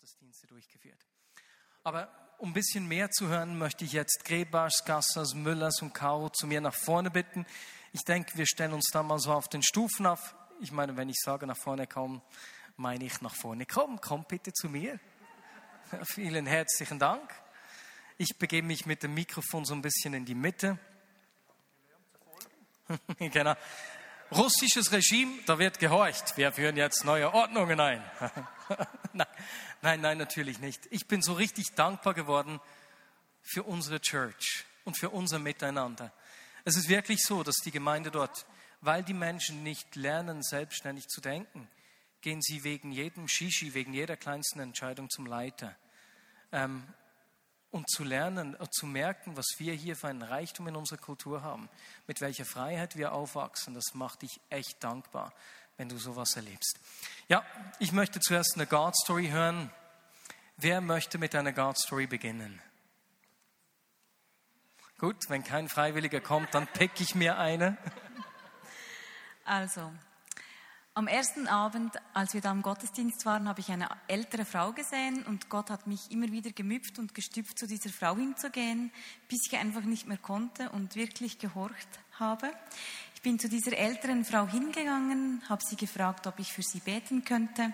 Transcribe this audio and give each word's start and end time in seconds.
Gottesdienste 0.00 0.46
durchgeführt. 0.46 1.06
Aber 1.84 2.08
um 2.38 2.50
ein 2.50 2.52
bisschen 2.54 2.88
mehr 2.88 3.10
zu 3.10 3.28
hören, 3.28 3.58
möchte 3.58 3.84
ich 3.84 3.92
jetzt 3.92 4.24
Grebars, 4.24 4.82
Gassers, 4.86 5.34
Müllers 5.34 5.82
und 5.82 5.92
Caro 5.92 6.30
zu 6.30 6.46
mir 6.46 6.62
nach 6.62 6.74
vorne 6.74 7.10
bitten. 7.10 7.44
Ich 7.92 8.00
denke, 8.04 8.38
wir 8.38 8.46
stellen 8.46 8.72
uns 8.72 8.88
da 8.90 9.02
mal 9.02 9.18
so 9.18 9.30
auf 9.30 9.48
den 9.48 9.62
Stufen 9.62 10.06
auf. 10.06 10.34
Ich 10.62 10.72
meine, 10.72 10.96
wenn 10.96 11.10
ich 11.10 11.18
sage 11.22 11.46
nach 11.46 11.56
vorne 11.58 11.86
kommen, 11.86 12.22
meine 12.76 13.04
ich 13.04 13.20
nach 13.20 13.34
vorne 13.34 13.66
kommen. 13.66 14.00
Komm 14.00 14.24
bitte 14.24 14.54
zu 14.54 14.70
mir. 14.70 14.98
Vielen 16.04 16.46
herzlichen 16.46 16.98
Dank. 16.98 17.30
Ich 18.16 18.38
begebe 18.38 18.66
mich 18.66 18.86
mit 18.86 19.02
dem 19.02 19.12
Mikrofon 19.12 19.66
so 19.66 19.74
ein 19.74 19.82
bisschen 19.82 20.14
in 20.14 20.24
die 20.24 20.34
Mitte. 20.34 20.78
genau. 23.18 23.54
Russisches 24.32 24.92
Regime, 24.92 25.32
da 25.46 25.58
wird 25.58 25.80
gehorcht. 25.80 26.36
Wir 26.36 26.52
führen 26.52 26.76
jetzt 26.76 27.04
neue 27.04 27.34
Ordnungen 27.34 27.80
ein. 27.80 28.02
nein, 29.82 30.00
nein, 30.00 30.18
natürlich 30.18 30.60
nicht. 30.60 30.86
Ich 30.90 31.08
bin 31.08 31.20
so 31.20 31.32
richtig 31.32 31.74
dankbar 31.74 32.14
geworden 32.14 32.60
für 33.42 33.64
unsere 33.64 34.00
Church 34.00 34.64
und 34.84 34.96
für 34.96 35.10
unser 35.10 35.40
Miteinander. 35.40 36.12
Es 36.64 36.76
ist 36.76 36.88
wirklich 36.88 37.22
so, 37.22 37.42
dass 37.42 37.56
die 37.56 37.72
Gemeinde 37.72 38.12
dort, 38.12 38.46
weil 38.80 39.02
die 39.02 39.14
Menschen 39.14 39.64
nicht 39.64 39.96
lernen, 39.96 40.42
selbstständig 40.42 41.08
zu 41.08 41.20
denken, 41.20 41.68
gehen 42.20 42.40
sie 42.40 42.62
wegen 42.62 42.92
jedem 42.92 43.26
Shishi, 43.26 43.74
wegen 43.74 43.92
jeder 43.92 44.16
kleinsten 44.16 44.60
Entscheidung 44.60 45.10
zum 45.10 45.26
Leiter. 45.26 45.74
Ähm, 46.52 46.84
und 47.70 47.88
zu 47.88 48.04
lernen, 48.04 48.56
äh, 48.60 48.68
zu 48.70 48.86
merken, 48.86 49.36
was 49.36 49.46
wir 49.58 49.74
hier 49.74 49.96
für 49.96 50.08
einen 50.08 50.22
Reichtum 50.22 50.68
in 50.68 50.76
unserer 50.76 50.98
Kultur 50.98 51.42
haben, 51.42 51.68
mit 52.06 52.20
welcher 52.20 52.44
Freiheit 52.44 52.96
wir 52.96 53.12
aufwachsen, 53.12 53.74
das 53.74 53.94
macht 53.94 54.22
dich 54.22 54.40
echt 54.50 54.82
dankbar, 54.82 55.32
wenn 55.76 55.88
du 55.88 55.98
sowas 55.98 56.34
erlebst. 56.36 56.78
Ja, 57.28 57.44
ich 57.78 57.92
möchte 57.92 58.20
zuerst 58.20 58.54
eine 58.54 58.66
God 58.66 58.96
Story 58.96 59.28
hören. 59.28 59.70
Wer 60.56 60.80
möchte 60.80 61.18
mit 61.18 61.34
einer 61.34 61.52
God 61.52 61.78
Story 61.78 62.06
beginnen? 62.06 62.60
Gut, 64.98 65.30
wenn 65.30 65.42
kein 65.42 65.68
Freiwilliger 65.68 66.20
kommt, 66.20 66.54
dann 66.54 66.66
pick 66.66 67.00
ich 67.00 67.14
mir 67.14 67.38
eine. 67.38 67.78
Also, 69.46 69.90
am 71.00 71.06
ersten 71.06 71.48
Abend, 71.48 71.94
als 72.12 72.34
wir 72.34 72.42
da 72.42 72.52
im 72.52 72.60
Gottesdienst 72.60 73.24
waren, 73.24 73.48
habe 73.48 73.60
ich 73.60 73.70
eine 73.70 73.88
ältere 74.06 74.44
Frau 74.44 74.72
gesehen 74.72 75.22
und 75.22 75.48
Gott 75.48 75.70
hat 75.70 75.86
mich 75.86 76.10
immer 76.10 76.30
wieder 76.30 76.50
gemüpft 76.50 76.98
und 76.98 77.14
gestüpft, 77.14 77.58
zu 77.58 77.66
dieser 77.66 77.88
Frau 77.88 78.16
hinzugehen, 78.16 78.92
bis 79.26 79.46
ich 79.46 79.56
einfach 79.56 79.80
nicht 79.80 80.06
mehr 80.06 80.18
konnte 80.18 80.68
und 80.68 80.96
wirklich 80.96 81.38
gehorcht 81.38 81.88
habe. 82.18 82.52
Ich 83.14 83.22
bin 83.22 83.38
zu 83.38 83.48
dieser 83.48 83.78
älteren 83.78 84.26
Frau 84.26 84.46
hingegangen, 84.46 85.40
habe 85.48 85.64
sie 85.64 85.76
gefragt, 85.76 86.26
ob 86.26 86.38
ich 86.38 86.52
für 86.52 86.62
sie 86.62 86.80
beten 86.80 87.24
könnte. 87.24 87.72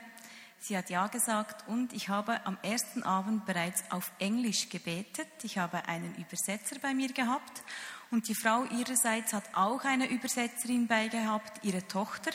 Sie 0.61 0.77
hat 0.77 0.89
ja 0.89 1.09
gesagt 1.09 1.67
und 1.67 1.93
ich 1.95 2.09
habe 2.09 2.47
am 2.47 2.57
ersten 2.63 3.03
Abend 3.03 3.45
bereits 3.45 3.83
auf 3.91 4.13
Englisch 4.21 4.69
gebetet. 4.69 5.27
Ich 5.43 5.59
habe 5.59 5.89
einen 5.89 6.15
Übersetzer 6.15 6.79
bei 6.81 6.95
mir 6.95 7.13
gehabt 7.13 7.65
und 8.11 8.29
die 8.29 8.35
Frau 8.35 8.65
ihrerseits 8.65 9.33
hat 9.33 9.45
auch 9.55 9.85
eine 9.85 10.09
Übersetzerin 10.09 10.87
bei 10.87 11.09
gehabt, 11.09 11.65
ihre 11.65 11.87
Tochter, 11.87 12.31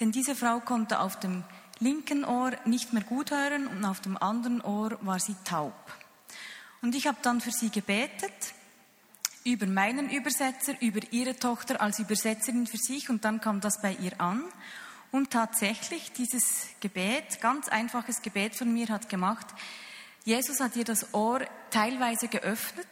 denn 0.00 0.12
diese 0.12 0.34
Frau 0.34 0.60
konnte 0.60 1.00
auf 1.00 1.18
dem 1.18 1.44
linken 1.80 2.24
Ohr 2.24 2.52
nicht 2.64 2.92
mehr 2.92 3.02
gut 3.02 3.30
hören 3.30 3.66
und 3.66 3.84
auf 3.84 4.00
dem 4.00 4.16
anderen 4.16 4.60
Ohr 4.60 4.98
war 5.02 5.18
sie 5.18 5.36
taub. 5.44 5.74
Und 6.82 6.94
ich 6.94 7.06
habe 7.06 7.18
dann 7.22 7.40
für 7.40 7.50
sie 7.50 7.70
gebetet, 7.70 8.32
über 9.44 9.66
meinen 9.66 10.10
Übersetzer, 10.10 10.74
über 10.80 11.00
ihre 11.10 11.36
Tochter 11.36 11.80
als 11.80 11.98
Übersetzerin 11.98 12.66
für 12.66 12.76
sich 12.76 13.08
und 13.08 13.24
dann 13.24 13.40
kam 13.40 13.60
das 13.60 13.80
bei 13.80 13.92
ihr 13.92 14.20
an. 14.20 14.44
Und 15.10 15.30
tatsächlich, 15.30 16.12
dieses 16.12 16.66
Gebet, 16.80 17.40
ganz 17.40 17.68
einfaches 17.68 18.20
Gebet 18.20 18.54
von 18.54 18.72
mir 18.72 18.88
hat 18.88 19.08
gemacht, 19.08 19.46
Jesus 20.24 20.60
hat 20.60 20.76
ihr 20.76 20.84
das 20.84 21.14
Ohr 21.14 21.40
teilweise 21.70 22.28
geöffnet 22.28 22.86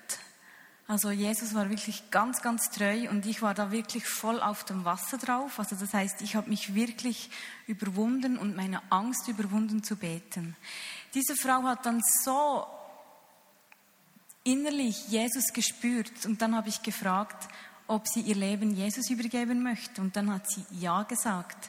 also 0.89 1.11
Jesus 1.11 1.53
war 1.55 1.69
wirklich 1.69 2.13
ganz, 2.13 2.43
ganz 2.43 2.71
treu 2.71 3.11
und 3.11 3.27
ich 3.27 3.43
war 3.43 3.55
da 3.55 3.73
wirklich 3.73 4.07
voll 4.07 4.41
auf 4.41 4.63
dem 4.65 4.85
Wasser 4.85 5.19
drauf. 5.19 5.59
Also 5.59 5.75
das 5.75 5.93
heißt, 5.93 6.23
ich 6.23 6.37
habe 6.37 6.49
mich 6.49 6.77
wirklich 6.77 7.29
überwunden 7.67 8.39
und 8.39 8.55
meine 8.55 8.81
Angst 8.91 9.27
überwunden 9.27 9.83
zu 9.83 9.97
beten. 9.97 10.57
Diese 11.15 11.35
Frau 11.35 11.65
hat 11.65 11.87
dann 11.87 12.01
so 12.23 12.67
innerlich 14.45 15.09
Jesus 15.09 15.53
gespürt 15.53 16.25
und 16.25 16.41
dann 16.41 16.55
habe 16.55 16.69
ich 16.69 16.83
gefragt, 16.83 17.49
ob 17.89 18.07
sie 18.07 18.21
ihr 18.21 18.37
Leben 18.37 18.75
Jesus 18.75 19.11
übergeben 19.11 19.65
möchte 19.65 20.01
und 20.01 20.15
dann 20.15 20.33
hat 20.33 20.49
sie 20.49 20.65
ja 20.71 21.03
gesagt. 21.03 21.69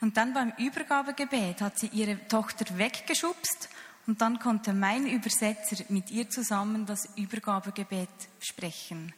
Und 0.00 0.16
dann 0.16 0.32
beim 0.32 0.52
Übergabegebet 0.56 1.60
hat 1.60 1.78
sie 1.78 1.88
ihre 1.88 2.26
Tochter 2.28 2.78
weggeschubst 2.78 3.68
und 4.06 4.20
dann 4.20 4.38
konnte 4.38 4.72
mein 4.72 5.06
Übersetzer 5.06 5.84
mit 5.88 6.10
ihr 6.10 6.28
zusammen 6.28 6.86
das 6.86 7.08
Übergabegebet 7.16 8.08
sprechen. 8.40 9.14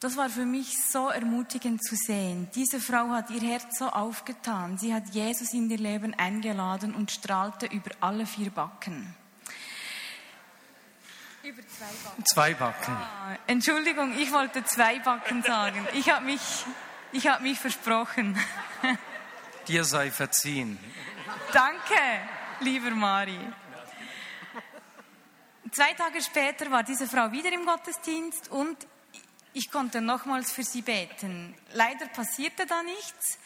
Das 0.00 0.16
war 0.16 0.30
für 0.30 0.46
mich 0.46 0.82
so 0.90 1.10
ermutigend 1.10 1.84
zu 1.84 1.94
sehen. 1.94 2.48
Diese 2.54 2.80
Frau 2.80 3.10
hat 3.10 3.28
ihr 3.28 3.42
Herz 3.42 3.78
so 3.78 3.86
aufgetan. 3.86 4.78
Sie 4.78 4.94
hat 4.94 5.10
Jesus 5.10 5.52
in 5.52 5.68
ihr 5.68 5.76
Leben 5.76 6.14
eingeladen 6.14 6.94
und 6.94 7.10
strahlte 7.10 7.66
über 7.66 7.90
alle 8.00 8.24
vier 8.24 8.50
Backen. 8.50 9.14
Über 11.42 11.60
zwei 11.68 11.84
Backen. 12.02 12.24
Zwei 12.24 12.54
Backen. 12.54 12.92
Ah, 12.94 13.36
Entschuldigung, 13.46 14.18
ich 14.18 14.32
wollte 14.32 14.64
zwei 14.64 14.98
Backen 15.00 15.42
sagen. 15.42 15.86
Ich 15.92 16.10
habe 16.10 16.24
mich, 16.24 16.64
ich 17.12 17.26
habe 17.28 17.42
mich 17.42 17.58
versprochen. 17.58 18.38
Dir 19.68 19.84
sei 19.84 20.10
verziehen. 20.10 20.78
Danke, 21.52 22.00
lieber 22.60 22.90
Mari. 22.90 23.38
Zwei 25.72 25.92
Tage 25.92 26.20
später 26.20 26.68
war 26.72 26.82
diese 26.82 27.06
Frau 27.06 27.30
wieder 27.30 27.52
im 27.52 27.64
Gottesdienst 27.64 28.50
und 28.50 28.76
ich 29.52 29.70
konnte 29.70 30.00
nochmals 30.00 30.50
für 30.50 30.64
sie 30.64 30.82
beten. 30.82 31.54
Leider 31.74 32.06
passierte 32.06 32.66
da 32.66 32.82
nichts 32.82 33.38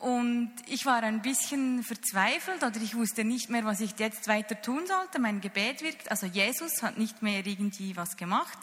und 0.00 0.52
ich 0.66 0.84
war 0.84 1.04
ein 1.04 1.22
bisschen 1.22 1.84
verzweifelt 1.84 2.64
oder 2.64 2.76
ich 2.82 2.96
wusste 2.96 3.22
nicht 3.22 3.50
mehr, 3.50 3.64
was 3.64 3.80
ich 3.80 3.96
jetzt 3.98 4.26
weiter 4.26 4.60
tun 4.60 4.84
sollte. 4.88 5.20
Mein 5.20 5.40
Gebet 5.40 5.82
wirkt, 5.82 6.10
also 6.10 6.26
Jesus 6.26 6.82
hat 6.82 6.98
nicht 6.98 7.22
mehr 7.22 7.46
irgendwie 7.46 7.96
was 7.96 8.16
gemacht. 8.16 8.58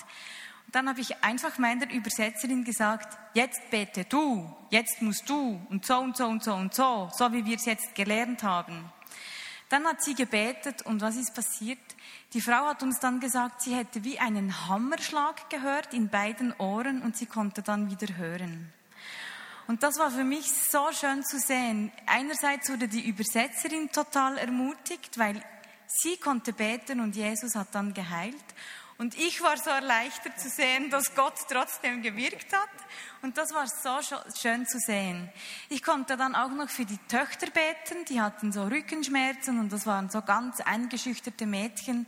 Und 0.65 0.75
dann 0.75 0.89
habe 0.89 0.99
ich 0.99 1.23
einfach 1.23 1.57
meiner 1.59 1.89
Übersetzerin 1.89 2.65
gesagt, 2.65 3.17
jetzt 3.33 3.69
bete 3.69 4.03
du, 4.03 4.53
jetzt 4.69 5.01
musst 5.01 5.29
du 5.29 5.65
und 5.69 5.85
so 5.85 5.97
und 5.97 6.17
so 6.17 6.25
und 6.25 6.43
so 6.43 6.53
und 6.53 6.73
so, 6.73 7.09
so 7.13 7.31
wie 7.31 7.45
wir 7.45 7.55
es 7.55 7.65
jetzt 7.65 7.95
gelernt 7.95 8.43
haben. 8.43 8.91
Dann 9.69 9.85
hat 9.85 10.03
sie 10.03 10.15
gebetet 10.15 10.81
und 10.81 10.99
was 10.99 11.15
ist 11.15 11.33
passiert? 11.33 11.79
Die 12.33 12.41
Frau 12.41 12.67
hat 12.67 12.81
uns 12.81 12.99
dann 12.99 13.19
gesagt, 13.19 13.61
sie 13.61 13.75
hätte 13.75 14.05
wie 14.05 14.17
einen 14.17 14.69
Hammerschlag 14.69 15.49
gehört 15.49 15.93
in 15.93 16.07
beiden 16.07 16.53
Ohren 16.59 17.01
und 17.01 17.17
sie 17.17 17.25
konnte 17.25 17.61
dann 17.61 17.91
wieder 17.91 18.15
hören. 18.15 18.71
Und 19.67 19.83
das 19.83 19.99
war 19.99 20.11
für 20.11 20.23
mich 20.23 20.49
so 20.51 20.91
schön 20.93 21.23
zu 21.23 21.39
sehen. 21.39 21.91
Einerseits 22.05 22.69
wurde 22.69 22.87
die 22.87 23.05
Übersetzerin 23.05 23.91
total 23.91 24.37
ermutigt, 24.37 25.17
weil 25.17 25.43
sie 25.87 26.15
konnte 26.17 26.53
beten 26.53 27.01
und 27.01 27.17
Jesus 27.17 27.55
hat 27.55 27.75
dann 27.75 27.93
geheilt. 27.93 28.35
Und 29.01 29.17
ich 29.17 29.41
war 29.41 29.57
so 29.57 29.71
erleichtert 29.71 30.39
zu 30.39 30.47
sehen, 30.47 30.91
dass 30.91 31.15
Gott 31.15 31.33
trotzdem 31.49 32.03
gewirkt 32.03 32.53
hat. 32.53 32.69
Und 33.23 33.35
das 33.35 33.51
war 33.51 33.65
so 33.65 33.97
schön 34.39 34.67
zu 34.67 34.77
sehen. 34.77 35.27
Ich 35.69 35.81
konnte 35.81 36.17
dann 36.17 36.35
auch 36.35 36.51
noch 36.51 36.69
für 36.69 36.85
die 36.85 36.99
Töchter 37.07 37.47
beten, 37.47 38.05
die 38.07 38.21
hatten 38.21 38.51
so 38.51 38.61
Rückenschmerzen 38.61 39.59
und 39.59 39.73
das 39.73 39.87
waren 39.87 40.11
so 40.11 40.21
ganz 40.21 40.61
eingeschüchterte 40.61 41.47
Mädchen. 41.47 42.05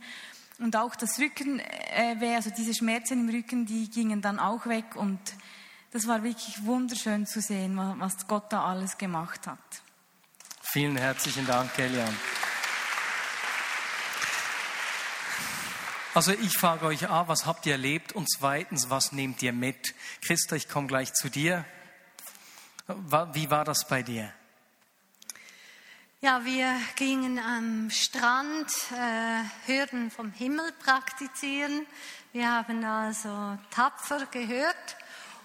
Und 0.60 0.76
auch 0.76 0.94
das 0.94 1.18
Rückenweh, 1.18 2.36
also 2.36 2.50
diese 2.56 2.74
Schmerzen 2.74 3.28
im 3.28 3.28
Rücken, 3.28 3.66
die 3.66 3.90
gingen 3.90 4.22
dann 4.22 4.38
auch 4.38 4.66
weg. 4.66 4.94
Und 4.94 5.18
das 5.90 6.06
war 6.06 6.22
wirklich 6.22 6.64
wunderschön 6.64 7.26
zu 7.26 7.40
sehen, 7.40 7.76
was 7.98 8.28
Gott 8.28 8.52
da 8.52 8.66
alles 8.66 8.98
gemacht 8.98 9.48
hat. 9.48 9.58
Vielen 10.62 10.96
herzlichen 10.96 11.44
Dank, 11.44 11.76
Elian. 11.76 12.14
Also 16.14 16.30
ich 16.30 16.56
frage 16.56 16.86
euch 16.86 17.08
A, 17.10 17.26
was 17.26 17.44
habt 17.44 17.66
ihr 17.66 17.72
erlebt? 17.72 18.12
Und 18.12 18.30
zweitens, 18.30 18.88
was 18.88 19.10
nehmt 19.10 19.42
ihr 19.42 19.52
mit? 19.52 19.96
Christa, 20.24 20.54
ich 20.54 20.68
komme 20.68 20.86
gleich 20.86 21.12
zu 21.12 21.28
dir. 21.28 21.64
Wie 23.32 23.50
war 23.50 23.64
das 23.64 23.88
bei 23.88 24.04
dir? 24.04 24.32
Ja, 26.20 26.44
wir 26.44 26.72
gingen 26.94 27.40
am 27.40 27.90
Strand 27.90 28.70
äh, 28.92 29.42
Hürden 29.66 30.12
vom 30.12 30.30
Himmel 30.30 30.70
praktizieren. 30.84 31.84
Wir 32.32 32.48
haben 32.48 32.84
also 32.84 33.58
tapfer 33.72 34.26
gehört. 34.26 34.96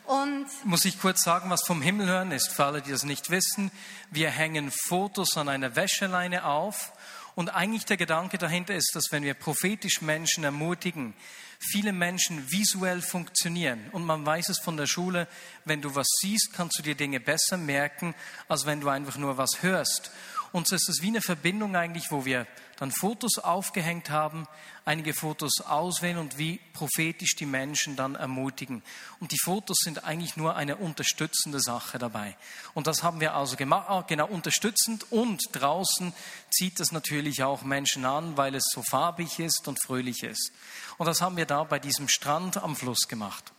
Und 0.06 0.46
Muss 0.66 0.86
ich 0.86 1.00
kurz 1.02 1.24
sagen, 1.24 1.50
was 1.50 1.64
vom 1.66 1.82
Himmel 1.82 2.06
hören 2.06 2.32
ist, 2.32 2.50
für 2.50 2.66
alle, 2.66 2.84
die 2.84 2.92
das 2.92 3.06
nicht 3.06 3.32
wissen. 3.32 3.72
Wir 4.12 4.30
hängen 4.30 4.72
Fotos 4.72 5.36
an 5.36 5.50
einer 5.50 5.76
Wäscheleine 5.76 6.46
auf 6.46 6.92
und 7.36 7.50
eigentlich 7.50 7.86
der 7.86 7.98
Gedanke 7.98 8.38
dahinter 8.38 8.76
ist, 8.76 8.92
dass 8.96 9.12
wenn 9.12 9.24
wir 9.24 9.34
prophetisch 9.34 10.02
Menschen 10.02 10.44
ermutigen, 10.44 11.14
viele 11.60 11.94
Menschen 11.94 12.52
visuell 12.52 13.02
funktionieren. 13.02 13.90
Und 13.92 14.06
man 14.06 14.26
weiß 14.26 14.50
es 14.50 14.60
von 14.60 14.78
der 14.78 14.88
Schule, 14.88 15.28
wenn 15.66 15.82
du 15.82 15.96
was 15.96 16.08
siehst, 16.22 16.52
kannst 16.54 16.80
du 16.80 16.84
dir 16.84 16.96
Dinge 16.96 17.20
besser 17.20 17.58
merken, 17.58 18.16
als 18.48 18.66
wenn 18.66 18.82
du 18.82 18.90
einfach 18.90 19.18
nur 19.18 19.38
was 19.38 19.62
hörst. 19.62 20.12
Und 20.52 20.68
so 20.68 20.76
ist 20.76 20.90
es 20.90 21.02
wie 21.02 21.08
eine 21.08 21.22
Verbindung 21.22 21.76
eigentlich, 21.76 22.12
wo 22.12 22.26
wir 22.26 22.48
dann 22.78 22.92
Fotos 22.92 23.38
aufgehängt 23.38 24.10
haben, 24.10 24.48
einige 24.86 25.14
Fotos 25.14 25.62
auswählen 25.62 26.18
und 26.18 26.38
wie 26.38 26.60
prophetisch 26.74 27.36
die 27.36 27.46
Menschen 27.46 27.96
dann 27.96 28.16
ermutigen. 28.16 28.82
Und 29.20 29.32
die 29.32 29.40
Fotos 29.44 29.78
sind 29.84 30.04
eigentlich 30.04 30.38
nur 30.38 30.56
eine 30.56 30.78
unterstützende 30.78 31.60
Sache 31.60 32.00
dabei. 32.00 32.36
Und 32.74 32.88
das 32.88 33.04
haben 33.04 33.20
wir 33.20 33.36
also 33.36 33.58
gemacht, 33.58 33.90
ah, 33.90 34.04
genau 34.08 34.28
unterstützend. 34.28 35.12
Und 35.12 35.42
draußen 35.52 36.14
zieht 36.50 36.80
es 36.80 36.92
natürlich 36.92 37.44
auch 37.44 37.62
Menschen 37.64 38.06
an, 38.06 38.38
weil 38.38 38.56
es 38.56 38.66
so 38.72 38.82
farbig 38.82 39.40
ist 39.40 39.68
und 39.68 39.84
fröhlich 39.84 40.24
ist. 40.24 40.52
Und 40.98 41.06
das 41.06 41.22
haben 41.22 41.38
wir 41.38 41.46
da 41.46 41.64
bei 41.64 41.80
diesem 41.80 42.08
Strand 42.08 42.58
am 42.58 42.76
Fluss 42.76 43.08
gemacht. 43.08 43.52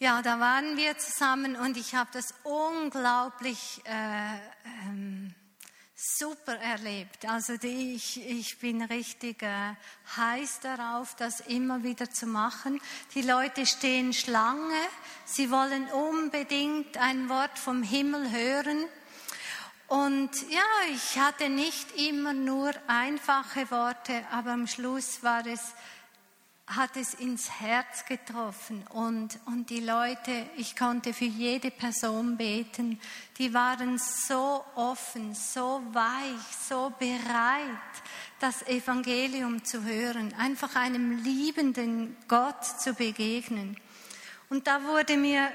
Ja, 0.00 0.22
da 0.22 0.38
waren 0.38 0.76
wir 0.76 0.96
zusammen 0.98 1.56
und 1.56 1.76
ich 1.76 1.96
habe 1.96 2.08
das 2.12 2.32
unglaublich 2.44 3.82
äh, 3.84 4.38
ähm, 4.84 5.34
super 6.00 6.54
erlebt. 6.54 7.26
Also 7.26 7.56
die, 7.56 7.96
ich, 7.96 8.24
ich 8.24 8.58
bin 8.60 8.82
richtig 8.82 9.42
äh, 9.42 9.74
heiß 10.16 10.60
darauf, 10.60 11.16
das 11.16 11.40
immer 11.40 11.82
wieder 11.82 12.08
zu 12.08 12.26
machen. 12.26 12.80
Die 13.14 13.22
Leute 13.22 13.66
stehen 13.66 14.12
Schlange, 14.12 14.78
sie 15.24 15.50
wollen 15.50 15.88
unbedingt 15.88 16.96
ein 16.98 17.28
Wort 17.28 17.58
vom 17.58 17.82
Himmel 17.82 18.30
hören. 18.30 18.84
Und 19.88 20.30
ja, 20.50 20.94
ich 20.94 21.18
hatte 21.18 21.48
nicht 21.48 21.96
immer 21.96 22.32
nur 22.32 22.70
einfache 22.86 23.68
Worte, 23.72 24.22
aber 24.30 24.52
am 24.52 24.68
Schluss 24.68 25.24
war 25.24 25.44
es 25.46 25.72
hat 26.68 26.96
es 26.96 27.14
ins 27.14 27.50
Herz 27.60 28.04
getroffen 28.04 28.84
und, 28.90 29.38
und 29.46 29.70
die 29.70 29.80
Leute, 29.80 30.46
ich 30.56 30.76
konnte 30.76 31.14
für 31.14 31.24
jede 31.24 31.70
Person 31.70 32.36
beten, 32.36 33.00
die 33.38 33.54
waren 33.54 33.98
so 33.98 34.64
offen, 34.74 35.34
so 35.34 35.82
weich, 35.92 36.56
so 36.68 36.92
bereit, 36.98 37.68
das 38.38 38.66
Evangelium 38.66 39.64
zu 39.64 39.82
hören, 39.82 40.34
einfach 40.34 40.76
einem 40.76 41.22
liebenden 41.22 42.16
Gott 42.28 42.64
zu 42.64 42.92
begegnen. 42.92 43.78
Und 44.50 44.66
da 44.66 44.82
wurde 44.84 45.16
mir, 45.16 45.48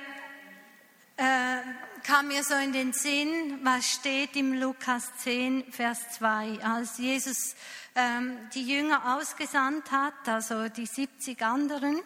äh, 1.18 1.58
kam 2.04 2.28
mir 2.28 2.44
so 2.44 2.54
in 2.56 2.74
den 2.74 2.92
Sinn, 2.92 3.60
was 3.64 3.86
steht 3.86 4.36
im 4.36 4.54
Lukas 4.54 5.12
10, 5.20 5.72
Vers 5.72 6.00
2, 6.18 6.60
als 6.62 6.98
Jesus 6.98 7.56
ähm, 7.96 8.38
die 8.54 8.68
Jünger 8.68 9.16
ausgesandt 9.16 9.92
hat, 9.92 10.28
also 10.28 10.68
die 10.68 10.86
70 10.86 11.42
anderen. 11.42 12.02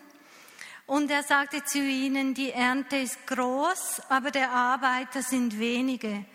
Und 0.86 1.10
er 1.10 1.24
sagte 1.24 1.64
zu 1.64 1.80
ihnen, 1.80 2.34
die 2.34 2.52
Ernte 2.52 2.98
ist 2.98 3.26
groß, 3.26 4.04
aber 4.10 4.32
der 4.32 4.52
Arbeiter 4.52 5.22
sind 5.22 5.60
wenige. 5.60 6.26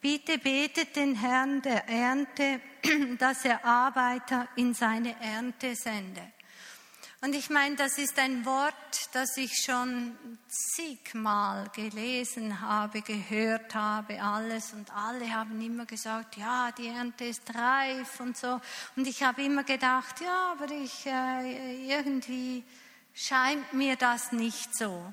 Bitte 0.00 0.38
betet 0.38 0.96
den 0.96 1.14
Herrn 1.14 1.62
der 1.62 1.88
Ernte, 1.88 2.60
dass 3.18 3.44
er 3.44 3.64
Arbeiter 3.64 4.48
in 4.56 4.74
seine 4.74 5.14
Ernte 5.20 5.76
sende. 5.76 6.31
Und 7.24 7.36
ich 7.36 7.50
meine, 7.50 7.76
das 7.76 7.98
ist 7.98 8.18
ein 8.18 8.44
Wort, 8.44 8.74
das 9.12 9.36
ich 9.36 9.62
schon 9.64 10.18
zigmal 10.48 11.68
gelesen 11.72 12.60
habe, 12.60 13.00
gehört 13.00 13.76
habe, 13.76 14.20
alles. 14.20 14.72
Und 14.72 14.92
alle 14.92 15.32
haben 15.32 15.60
immer 15.60 15.86
gesagt, 15.86 16.36
ja, 16.36 16.72
die 16.72 16.88
Ernte 16.88 17.26
ist 17.26 17.42
reif 17.54 18.18
und 18.18 18.36
so. 18.36 18.60
Und 18.96 19.06
ich 19.06 19.22
habe 19.22 19.44
immer 19.44 19.62
gedacht, 19.62 20.20
ja, 20.20 20.50
aber 20.50 20.68
ich, 20.72 21.06
äh, 21.06 21.86
irgendwie 21.86 22.64
scheint 23.14 23.72
mir 23.72 23.94
das 23.94 24.32
nicht 24.32 24.76
so. 24.76 25.12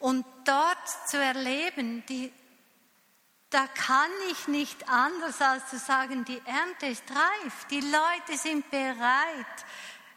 Und 0.00 0.26
dort 0.44 0.88
zu 1.06 1.16
erleben, 1.16 2.02
die, 2.08 2.32
da 3.50 3.68
kann 3.68 4.10
ich 4.32 4.48
nicht 4.48 4.88
anders 4.88 5.40
als 5.40 5.70
zu 5.70 5.78
sagen, 5.78 6.24
die 6.24 6.42
Ernte 6.44 6.86
ist 6.86 7.04
reif. 7.08 7.66
Die 7.70 7.82
Leute 7.82 8.36
sind 8.36 8.68
bereit 8.68 9.64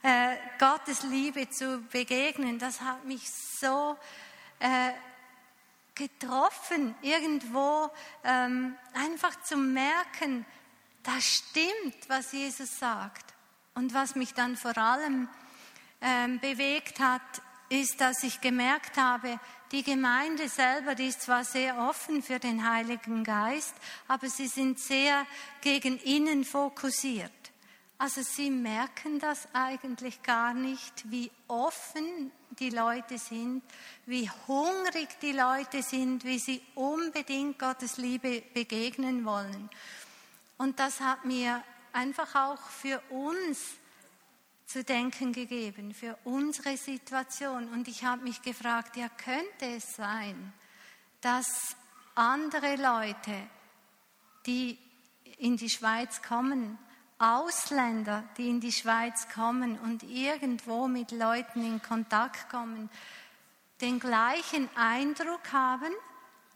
äh, 0.03 0.35
Gottes 0.59 1.03
Liebe 1.03 1.49
zu 1.49 1.81
begegnen, 1.91 2.59
das 2.59 2.81
hat 2.81 3.05
mich 3.05 3.29
so 3.29 3.97
äh, 4.59 4.91
getroffen, 5.95 6.95
irgendwo 7.01 7.89
ähm, 8.23 8.75
einfach 8.93 9.41
zu 9.43 9.57
merken, 9.57 10.45
das 11.03 11.23
stimmt, 11.23 12.09
was 12.09 12.31
Jesus 12.31 12.79
sagt. 12.79 13.33
Und 13.75 13.93
was 13.93 14.15
mich 14.15 14.33
dann 14.33 14.55
vor 14.55 14.77
allem 14.77 15.27
ähm, 16.01 16.39
bewegt 16.39 16.99
hat, 16.99 17.21
ist, 17.69 18.01
dass 18.01 18.23
ich 18.23 18.41
gemerkt 18.41 18.97
habe, 18.97 19.39
die 19.71 19.83
Gemeinde 19.83 20.47
selber 20.49 20.93
die 20.93 21.07
ist 21.07 21.23
zwar 21.23 21.43
sehr 21.43 21.77
offen 21.77 22.21
für 22.21 22.37
den 22.37 22.69
Heiligen 22.69 23.23
Geist, 23.23 23.73
aber 24.07 24.29
sie 24.29 24.47
sind 24.47 24.79
sehr 24.79 25.25
gegen 25.61 25.97
innen 25.99 26.43
fokussiert. 26.43 27.31
Also 28.03 28.21
sie 28.21 28.49
merken 28.49 29.17
das 29.17 29.47
eigentlich 29.53 30.21
gar 30.23 30.53
nicht, 30.53 31.09
wie 31.09 31.31
offen 31.47 32.33
die 32.59 32.69
Leute 32.69 33.17
sind, 33.17 33.63
wie 34.05 34.29
hungrig 34.45 35.07
die 35.21 35.31
Leute 35.31 35.81
sind, 35.81 36.25
wie 36.25 36.37
sie 36.37 36.61
unbedingt 36.75 37.57
Gottes 37.57 37.95
Liebe 37.95 38.43
begegnen 38.53 39.23
wollen. 39.23 39.69
Und 40.57 40.79
das 40.79 40.99
hat 40.99 41.23
mir 41.23 41.63
einfach 41.93 42.35
auch 42.35 42.59
für 42.59 43.01
uns 43.09 43.57
zu 44.65 44.83
denken 44.83 45.31
gegeben, 45.31 45.93
für 45.93 46.17
unsere 46.25 46.75
Situation. 46.75 47.69
Und 47.69 47.87
ich 47.87 48.03
habe 48.03 48.23
mich 48.23 48.41
gefragt, 48.41 48.97
ja, 48.97 49.07
könnte 49.07 49.77
es 49.77 49.95
sein, 49.95 50.51
dass 51.21 51.77
andere 52.15 52.75
Leute, 52.75 53.47
die 54.45 54.77
in 55.37 55.55
die 55.55 55.69
Schweiz 55.69 56.21
kommen, 56.21 56.77
Ausländer, 57.23 58.23
die 58.37 58.49
in 58.49 58.59
die 58.59 58.71
Schweiz 58.71 59.27
kommen 59.29 59.79
und 59.79 60.03
irgendwo 60.03 60.87
mit 60.87 61.11
Leuten 61.11 61.65
in 61.65 61.81
Kontakt 61.81 62.49
kommen, 62.49 62.89
den 63.79 63.99
gleichen 63.99 64.69
Eindruck 64.75 65.53
haben, 65.53 65.93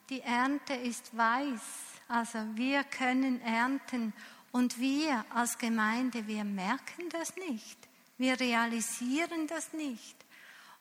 die 0.09 0.21
Ernte 0.21 0.73
ist 0.73 1.15
weiß. 1.15 1.61
Also 2.09 2.39
wir 2.55 2.83
können 2.83 3.41
ernten 3.41 4.13
und 4.51 4.79
wir 4.79 5.25
als 5.33 5.57
Gemeinde, 5.57 6.27
wir 6.27 6.43
merken 6.43 7.09
das 7.11 7.35
nicht. 7.35 7.77
Wir 8.17 8.39
realisieren 8.39 9.47
das 9.47 9.73
nicht. 9.73 10.15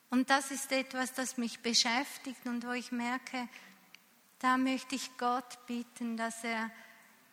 Und 0.09 0.29
das 0.29 0.51
ist 0.51 0.71
etwas, 0.71 1.13
das 1.13 1.37
mich 1.37 1.59
beschäftigt 1.59 2.45
und 2.45 2.65
wo 2.65 2.71
ich 2.71 2.91
merke, 2.91 3.47
da 4.39 4.57
möchte 4.57 4.95
ich 4.95 5.17
Gott 5.17 5.65
bitten, 5.67 6.17
dass 6.17 6.43
er 6.43 6.71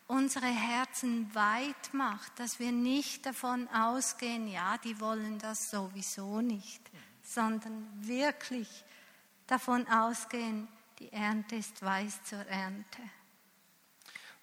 unsere 0.06 0.46
Herzen 0.46 1.34
weit 1.34 1.92
macht, 1.92 2.38
dass 2.38 2.58
wir 2.58 2.72
nicht 2.72 3.24
davon 3.26 3.68
ausgehen, 3.68 4.48
ja, 4.48 4.78
die 4.78 5.00
wollen 5.00 5.38
das 5.38 5.70
sowieso 5.70 6.40
nicht, 6.40 6.80
sondern 7.22 7.86
wirklich 8.06 8.68
davon 9.46 9.86
ausgehen, 9.88 10.68
die 10.98 11.12
Ernte 11.12 11.56
ist 11.56 11.82
weiß 11.82 12.24
zur 12.24 12.46
Ernte. 12.46 13.02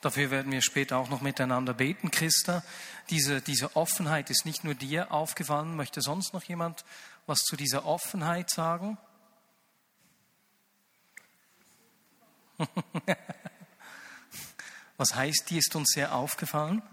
Dafür 0.02 0.32
werden 0.32 0.52
wir 0.52 0.64
später 0.64 0.98
auch 0.98 1.10
noch 1.10 1.22
miteinander 1.22 1.76
beten. 1.76 2.10
Christa, 2.10 2.64
diese, 3.12 3.40
diese 3.40 3.76
Offenheit 3.76 4.32
ist 4.32 4.46
nicht 4.46 4.64
nur 4.64 4.74
dir 4.74 5.12
aufgefallen. 5.12 5.76
Möchte 5.76 6.02
sonst 6.02 6.34
noch 6.34 6.44
jemand 6.44 6.84
was 7.28 7.38
zu 7.40 7.56
dieser 7.56 7.86
Offenheit 7.86 8.50
sagen? 8.50 8.98
Was 15.02 15.16
heißt, 15.16 15.50
die 15.50 15.58
ist 15.58 15.76
uns 15.76 15.94
sehr 15.96 16.14
aufgefallen? 16.14 16.84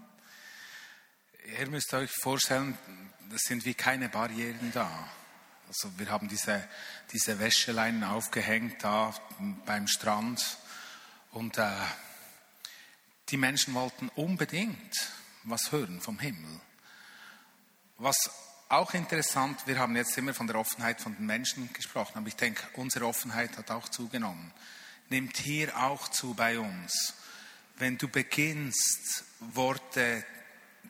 Ihr 1.59 1.69
müsst 1.69 1.93
euch 1.93 2.09
vorstellen, 2.09 2.75
das 3.29 3.41
sind 3.41 3.65
wie 3.65 3.75
keine 3.75 4.09
Barrieren 4.09 4.71
da. 4.73 5.07
Also 5.67 5.91
wir 5.99 6.09
haben 6.09 6.27
diese, 6.27 6.67
diese 7.13 7.37
Wäscheleinen 7.37 8.03
aufgehängt 8.03 8.83
da 8.83 9.13
beim 9.67 9.87
Strand 9.87 10.57
und 11.33 11.59
äh, 11.59 11.69
die 13.29 13.37
Menschen 13.37 13.75
wollten 13.75 14.09
unbedingt 14.15 15.11
was 15.43 15.71
hören 15.71 16.01
vom 16.01 16.17
Himmel. 16.17 16.59
Was 17.99 18.17
auch 18.69 18.95
interessant, 18.95 19.67
wir 19.67 19.77
haben 19.77 19.95
jetzt 19.95 20.17
immer 20.17 20.33
von 20.33 20.47
der 20.47 20.55
Offenheit 20.55 20.99
von 20.99 21.15
den 21.15 21.27
Menschen 21.27 21.71
gesprochen, 21.73 22.17
aber 22.17 22.27
ich 22.27 22.35
denke, 22.35 22.63
unsere 22.73 23.05
Offenheit 23.05 23.55
hat 23.55 23.69
auch 23.69 23.87
zugenommen. 23.87 24.51
Nimmt 25.09 25.37
hier 25.37 25.77
auch 25.77 26.07
zu 26.07 26.33
bei 26.33 26.57
uns 26.57 27.13
wenn 27.79 27.97
du 27.97 28.07
beginnst, 28.09 29.23
Worte, 29.39 30.25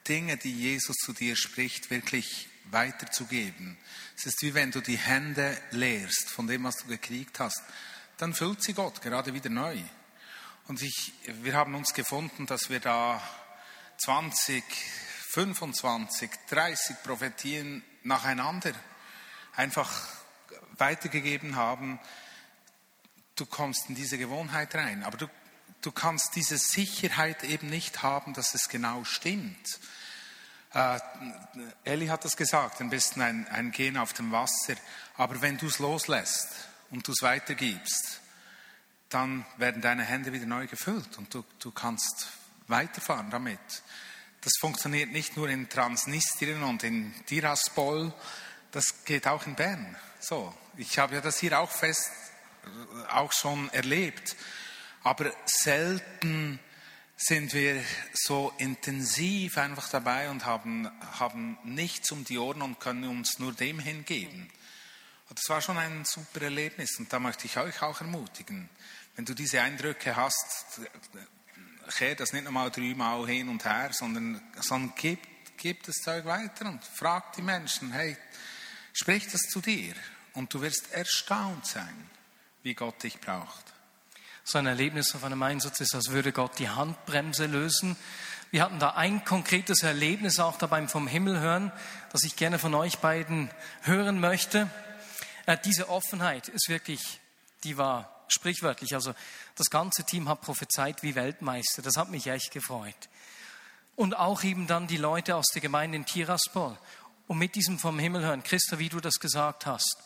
Dinge, 0.07 0.37
die 0.37 0.51
Jesus 0.51 0.97
zu 0.97 1.13
dir 1.13 1.35
spricht, 1.35 1.91
wirklich 1.91 2.49
weiterzugeben. 2.71 3.77
Es 4.17 4.25
ist 4.25 4.41
wie 4.41 4.53
wenn 4.53 4.71
du 4.71 4.81
die 4.81 4.97
Hände 4.97 5.57
leerst 5.71 6.29
von 6.29 6.47
dem, 6.47 6.63
was 6.63 6.77
du 6.77 6.87
gekriegt 6.87 7.39
hast, 7.39 7.61
dann 8.17 8.33
füllt 8.33 8.63
sie 8.63 8.73
Gott 8.73 9.01
gerade 9.01 9.33
wieder 9.33 9.49
neu. 9.49 9.77
Und 10.67 10.81
ich, 10.81 11.13
wir 11.41 11.53
haben 11.53 11.75
uns 11.75 11.93
gefunden, 11.93 12.45
dass 12.45 12.69
wir 12.69 12.79
da 12.79 13.21
20, 13.99 14.63
25, 15.29 16.29
30 16.49 17.03
Prophetien 17.03 17.83
nacheinander 18.03 18.73
einfach 19.55 20.07
weitergegeben 20.77 21.55
haben. 21.55 21.99
Du 23.35 23.45
kommst 23.45 23.89
in 23.89 23.95
diese 23.95 24.17
Gewohnheit 24.17 24.73
rein, 24.75 25.03
aber 25.03 25.17
du 25.17 25.29
du 25.81 25.91
kannst 25.91 26.35
diese 26.35 26.57
Sicherheit 26.57 27.43
eben 27.43 27.69
nicht 27.69 28.03
haben, 28.03 28.33
dass 28.33 28.53
es 28.53 28.69
genau 28.69 29.03
stimmt. 29.03 29.79
Äh, 30.73 30.99
Eli 31.83 32.07
hat 32.07 32.25
das 32.25 32.37
gesagt, 32.37 32.81
am 32.81 32.89
besten 32.89 33.21
ein, 33.21 33.47
ein 33.47 33.71
Gehen 33.71 33.97
auf 33.97 34.13
dem 34.13 34.31
Wasser. 34.31 34.75
Aber 35.15 35.41
wenn 35.41 35.57
du 35.57 35.67
es 35.67 35.79
loslässt 35.79 36.49
und 36.91 37.07
du 37.07 37.11
es 37.11 37.21
weitergibst, 37.21 38.21
dann 39.09 39.45
werden 39.57 39.81
deine 39.81 40.03
Hände 40.03 40.33
wieder 40.33 40.45
neu 40.45 40.67
gefüllt 40.67 41.17
und 41.17 41.33
du, 41.33 41.43
du 41.59 41.71
kannst 41.71 42.27
weiterfahren 42.67 43.31
damit. 43.31 43.59
Das 44.41 44.53
funktioniert 44.59 45.11
nicht 45.11 45.35
nur 45.35 45.49
in 45.49 45.67
Transnistrien 45.67 46.63
und 46.63 46.83
in 46.83 47.13
Tiraspol, 47.25 48.13
das 48.71 49.03
geht 49.03 49.27
auch 49.27 49.47
in 49.47 49.55
Bern. 49.55 49.97
So, 50.19 50.53
ich 50.77 50.99
habe 50.99 51.15
ja 51.15 51.21
das 51.21 51.39
hier 51.39 51.59
auch 51.59 51.71
fest, 51.71 52.11
auch 53.09 53.31
schon 53.31 53.69
erlebt. 53.73 54.35
Aber 55.03 55.31
selten 55.45 56.59
sind 57.15 57.53
wir 57.53 57.83
so 58.13 58.53
intensiv 58.57 59.57
einfach 59.57 59.89
dabei 59.89 60.29
und 60.29 60.45
haben, 60.45 60.89
haben 61.19 61.57
nichts 61.63 62.11
um 62.11 62.23
die 62.23 62.37
Ohren 62.37 62.61
und 62.61 62.79
können 62.79 63.05
uns 63.09 63.39
nur 63.39 63.53
dem 63.53 63.79
hingeben. 63.79 64.49
Und 65.29 65.37
das 65.37 65.49
war 65.49 65.61
schon 65.61 65.77
ein 65.77 66.05
super 66.05 66.43
Erlebnis 66.43 66.97
und 66.97 67.11
da 67.11 67.19
möchte 67.19 67.45
ich 67.45 67.57
euch 67.57 67.81
auch 67.81 68.01
ermutigen. 68.01 68.69
Wenn 69.15 69.25
du 69.25 69.33
diese 69.33 69.61
Eindrücke 69.61 70.15
hast, 70.15 70.79
kehr 71.97 72.15
das 72.15 72.31
nicht 72.31 72.45
nochmal 72.45 72.71
dreimal 72.71 73.27
hin 73.27 73.49
und 73.49 73.65
her, 73.65 73.89
sondern, 73.91 74.41
sondern 74.61 74.93
gib, 74.95 75.19
gib 75.57 75.83
das 75.83 75.95
Zeug 75.95 76.25
weiter 76.25 76.67
und 76.67 76.83
frag 76.83 77.33
die 77.33 77.41
Menschen, 77.41 77.91
hey, 77.91 78.15
sprich 78.93 79.27
das 79.27 79.41
zu 79.41 79.59
dir 79.59 79.93
und 80.33 80.53
du 80.53 80.61
wirst 80.61 80.91
erstaunt 80.93 81.65
sein, 81.65 82.09
wie 82.63 82.73
Gott 82.73 83.03
dich 83.03 83.19
braucht 83.19 83.73
so 84.49 84.57
ein 84.57 84.65
Erlebnis 84.65 85.13
auf 85.13 85.23
einem 85.23 85.43
Einsatz 85.43 85.79
ist, 85.79 85.93
als 85.93 86.09
würde 86.09 86.31
Gott 86.31 86.57
die 86.57 86.69
Handbremse 86.69 87.45
lösen. 87.45 87.95
Wir 88.49 88.63
hatten 88.63 88.79
da 88.79 88.95
ein 88.95 89.23
konkretes 89.23 89.83
Erlebnis 89.83 90.39
auch 90.39 90.57
dabei 90.57 90.87
vom 90.87 91.07
Himmel 91.07 91.39
hören, 91.39 91.71
das 92.11 92.23
ich 92.23 92.35
gerne 92.35 92.57
von 92.57 92.73
euch 92.73 92.97
beiden 92.97 93.51
hören 93.83 94.19
möchte. 94.19 94.67
Äh, 95.45 95.55
diese 95.63 95.89
Offenheit 95.89 96.47
ist 96.47 96.67
wirklich, 96.67 97.19
die 97.63 97.77
war 97.77 98.25
sprichwörtlich. 98.27 98.95
Also 98.95 99.13
das 99.53 99.69
ganze 99.69 100.03
Team 100.03 100.27
hat 100.27 100.41
prophezeit 100.41 101.03
wie 101.03 101.13
Weltmeister. 101.13 101.83
Das 101.83 101.95
hat 101.95 102.09
mich 102.09 102.25
echt 102.25 102.51
gefreut. 102.51 103.09
Und 103.95 104.17
auch 104.17 104.43
eben 104.43 104.65
dann 104.65 104.87
die 104.87 104.97
Leute 104.97 105.35
aus 105.35 105.45
der 105.53 105.61
Gemeinde 105.61 105.97
in 105.97 106.05
Tiraspol. 106.05 106.75
Und 107.27 107.37
mit 107.37 107.53
diesem 107.53 107.77
vom 107.77 107.99
Himmel 107.99 108.23
hören, 108.23 108.41
Christa, 108.41 108.79
wie 108.79 108.89
du 108.89 108.99
das 108.99 109.19
gesagt 109.19 109.67
hast, 109.67 109.97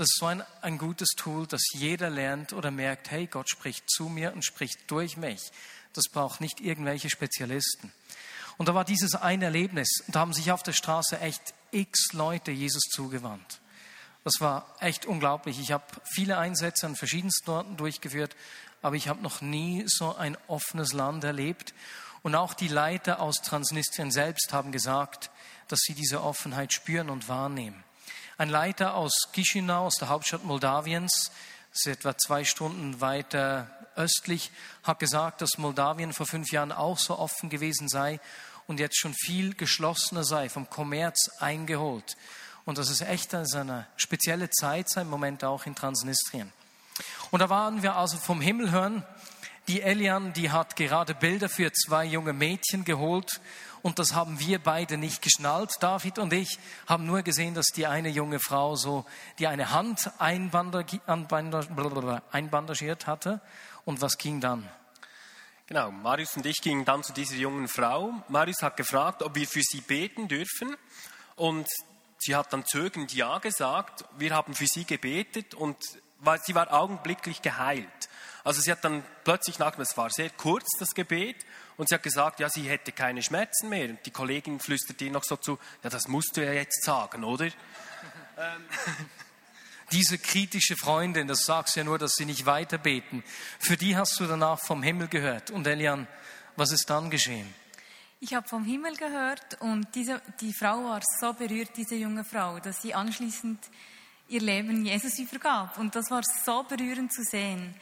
das 0.00 0.08
ist 0.08 0.18
so 0.18 0.26
ein, 0.26 0.42
ein 0.62 0.78
gutes 0.78 1.10
Tool, 1.10 1.46
dass 1.46 1.62
jeder 1.74 2.08
lernt 2.08 2.54
oder 2.54 2.70
merkt, 2.70 3.10
hey, 3.10 3.26
Gott 3.26 3.50
spricht 3.50 3.84
zu 3.90 4.08
mir 4.08 4.32
und 4.32 4.46
spricht 4.46 4.90
durch 4.90 5.18
mich. 5.18 5.52
Das 5.92 6.08
braucht 6.10 6.40
nicht 6.40 6.60
irgendwelche 6.60 7.10
Spezialisten. 7.10 7.92
Und 8.56 8.70
da 8.70 8.74
war 8.74 8.86
dieses 8.86 9.14
ein 9.14 9.42
Erlebnis. 9.42 9.88
Da 10.08 10.20
haben 10.20 10.32
sich 10.32 10.52
auf 10.52 10.62
der 10.62 10.72
Straße 10.72 11.20
echt 11.20 11.52
x 11.70 12.14
Leute 12.14 12.50
Jesus 12.50 12.84
zugewandt. 12.84 13.60
Das 14.24 14.40
war 14.40 14.74
echt 14.80 15.04
unglaublich. 15.04 15.60
Ich 15.60 15.70
habe 15.70 15.84
viele 16.04 16.38
Einsätze 16.38 16.86
an 16.86 16.96
verschiedensten 16.96 17.50
Orten 17.50 17.76
durchgeführt, 17.76 18.36
aber 18.80 18.96
ich 18.96 19.06
habe 19.06 19.22
noch 19.22 19.42
nie 19.42 19.84
so 19.86 20.16
ein 20.16 20.38
offenes 20.46 20.94
Land 20.94 21.24
erlebt. 21.24 21.74
Und 22.22 22.34
auch 22.34 22.54
die 22.54 22.68
Leiter 22.68 23.20
aus 23.20 23.42
Transnistrien 23.42 24.10
selbst 24.10 24.54
haben 24.54 24.72
gesagt, 24.72 25.30
dass 25.68 25.80
sie 25.80 25.94
diese 25.94 26.22
Offenheit 26.22 26.72
spüren 26.72 27.10
und 27.10 27.28
wahrnehmen. 27.28 27.84
Ein 28.40 28.48
Leiter 28.48 28.94
aus 28.94 29.12
Chisinau, 29.34 29.84
aus 29.84 29.96
der 29.96 30.08
Hauptstadt 30.08 30.44
Moldawiens, 30.44 31.30
das 31.72 31.80
ist 31.80 31.86
etwa 31.88 32.16
zwei 32.16 32.42
Stunden 32.44 33.02
weiter 33.02 33.70
östlich, 33.96 34.50
hat 34.82 34.98
gesagt, 34.98 35.42
dass 35.42 35.58
Moldawien 35.58 36.14
vor 36.14 36.24
fünf 36.24 36.50
Jahren 36.50 36.72
auch 36.72 36.96
so 36.96 37.18
offen 37.18 37.50
gewesen 37.50 37.90
sei 37.90 38.18
und 38.66 38.80
jetzt 38.80 38.98
schon 38.98 39.12
viel 39.12 39.52
geschlossener 39.52 40.24
sei, 40.24 40.48
vom 40.48 40.70
Kommerz 40.70 41.28
eingeholt. 41.38 42.16
Und 42.64 42.78
dass 42.78 42.88
es 42.88 43.02
echt 43.02 43.34
eine 43.34 43.86
spezielle 43.96 44.48
Zeit 44.48 44.88
sei, 44.88 45.02
im 45.02 45.10
Moment 45.10 45.44
auch 45.44 45.66
in 45.66 45.74
Transnistrien. 45.74 46.50
Und 47.30 47.40
da 47.40 47.50
waren 47.50 47.82
wir 47.82 47.96
also 47.96 48.16
vom 48.16 48.40
Himmel 48.40 48.70
hören. 48.70 49.04
Die 49.68 49.82
Elian, 49.82 50.32
die 50.32 50.50
hat 50.50 50.76
gerade 50.76 51.14
Bilder 51.14 51.50
für 51.50 51.70
zwei 51.74 52.06
junge 52.06 52.32
Mädchen 52.32 52.86
geholt 52.86 53.38
und 53.82 53.98
das 53.98 54.14
haben 54.14 54.38
wir 54.40 54.58
beide 54.58 54.96
nicht 54.98 55.22
geschnallt. 55.22 55.72
David 55.80 56.18
und 56.18 56.32
ich 56.32 56.58
haben 56.86 57.06
nur 57.06 57.22
gesehen, 57.22 57.54
dass 57.54 57.66
die 57.68 57.86
eine 57.86 58.08
junge 58.08 58.40
Frau 58.40 58.76
so, 58.76 59.04
die 59.38 59.46
eine 59.46 59.70
Hand 59.70 60.10
einbandagiert 60.18 61.06
hatte. 63.06 63.40
Und 63.84 64.00
was 64.00 64.18
ging 64.18 64.40
dann? 64.40 64.68
Genau, 65.66 65.90
Marius 65.90 66.36
und 66.36 66.44
ich 66.46 66.60
gingen 66.60 66.84
dann 66.84 67.02
zu 67.02 67.12
dieser 67.12 67.36
jungen 67.36 67.68
Frau. 67.68 68.12
Marius 68.28 68.62
hat 68.62 68.76
gefragt, 68.76 69.22
ob 69.22 69.34
wir 69.36 69.46
für 69.46 69.62
sie 69.62 69.80
beten 69.80 70.28
dürfen. 70.28 70.76
Und 71.36 71.68
sie 72.18 72.36
hat 72.36 72.52
dann 72.52 72.66
zögernd 72.66 73.14
Ja 73.14 73.38
gesagt. 73.38 74.04
Wir 74.18 74.34
haben 74.34 74.54
für 74.54 74.66
sie 74.66 74.84
gebetet 74.84 75.54
und 75.54 75.76
sie 76.42 76.54
war 76.54 76.72
augenblicklich 76.72 77.40
geheilt. 77.40 78.09
Also 78.50 78.62
sie 78.62 78.72
hat 78.72 78.84
dann 78.84 79.04
plötzlich 79.22 79.60
nach, 79.60 79.78
es 79.78 79.96
war 79.96 80.10
sehr 80.10 80.28
kurz 80.30 80.66
das 80.80 80.90
Gebet, 80.90 81.46
und 81.76 81.88
sie 81.88 81.94
hat 81.94 82.02
gesagt, 82.02 82.40
ja, 82.40 82.48
sie 82.50 82.68
hätte 82.68 82.90
keine 82.90 83.22
Schmerzen 83.22 83.68
mehr. 83.68 83.90
Und 83.90 84.04
die 84.04 84.10
Kollegin 84.10 84.58
flüstert 84.58 85.00
ihr 85.02 85.12
noch 85.12 85.22
so 85.22 85.36
zu, 85.36 85.56
ja, 85.84 85.88
das 85.88 86.08
musst 86.08 86.36
du 86.36 86.44
ja 86.44 86.52
jetzt 86.52 86.84
sagen, 86.84 87.22
oder? 87.22 87.44
Ähm. 87.44 87.52
Diese 89.92 90.18
kritische 90.18 90.76
Freundin, 90.76 91.28
das 91.28 91.44
sagst 91.44 91.76
du 91.76 91.80
ja 91.80 91.84
nur, 91.84 91.96
dass 91.96 92.14
sie 92.14 92.24
nicht 92.24 92.44
weiter 92.44 92.76
beten. 92.78 93.22
Für 93.60 93.76
die 93.76 93.96
hast 93.96 94.18
du 94.18 94.26
danach 94.26 94.58
vom 94.58 94.82
Himmel 94.82 95.06
gehört. 95.06 95.52
Und 95.52 95.64
Elian, 95.68 96.08
was 96.56 96.72
ist 96.72 96.90
dann 96.90 97.08
geschehen? 97.08 97.54
Ich 98.18 98.34
habe 98.34 98.48
vom 98.48 98.64
Himmel 98.64 98.96
gehört 98.96 99.60
und 99.60 99.86
diese, 99.94 100.20
die 100.40 100.52
Frau 100.52 100.82
war 100.86 101.02
so 101.20 101.34
berührt, 101.34 101.70
diese 101.76 101.94
junge 101.94 102.24
Frau, 102.24 102.58
dass 102.58 102.82
sie 102.82 102.94
anschließend 102.94 103.60
ihr 104.30 104.40
Leben 104.40 104.86
Jesus 104.86 105.18
übergab. 105.18 105.76
Und 105.78 105.94
das 105.94 106.10
war 106.10 106.22
so 106.44 106.62
berührend 106.62 107.12
zu 107.12 107.22
sehen. 107.22 107.74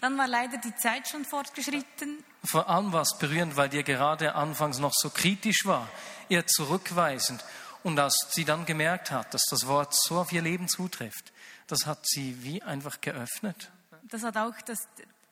Dann 0.00 0.16
war 0.16 0.26
leider 0.26 0.56
die 0.56 0.74
Zeit 0.76 1.08
schon 1.08 1.24
fortgeschritten. 1.26 2.24
Vor 2.44 2.68
allem 2.68 2.92
war 2.92 3.02
es 3.02 3.18
berührend, 3.18 3.56
weil 3.56 3.68
dir 3.68 3.82
gerade 3.82 4.34
anfangs 4.34 4.78
noch 4.78 4.94
so 4.94 5.10
kritisch 5.10 5.66
war, 5.66 5.88
eher 6.30 6.46
zurückweisend. 6.46 7.44
Und 7.82 7.98
als 7.98 8.14
sie 8.30 8.44
dann 8.44 8.64
gemerkt 8.64 9.10
hat, 9.10 9.34
dass 9.34 9.42
das 9.50 9.66
Wort 9.66 9.94
so 9.94 10.18
auf 10.18 10.32
ihr 10.32 10.42
Leben 10.42 10.68
zutrifft, 10.68 11.32
das 11.66 11.86
hat 11.86 12.06
sie 12.06 12.42
wie 12.42 12.62
einfach 12.62 13.00
geöffnet. 13.00 13.70
Das 14.04 14.22
hat 14.22 14.36
auch 14.38 14.54
das, 14.66 14.78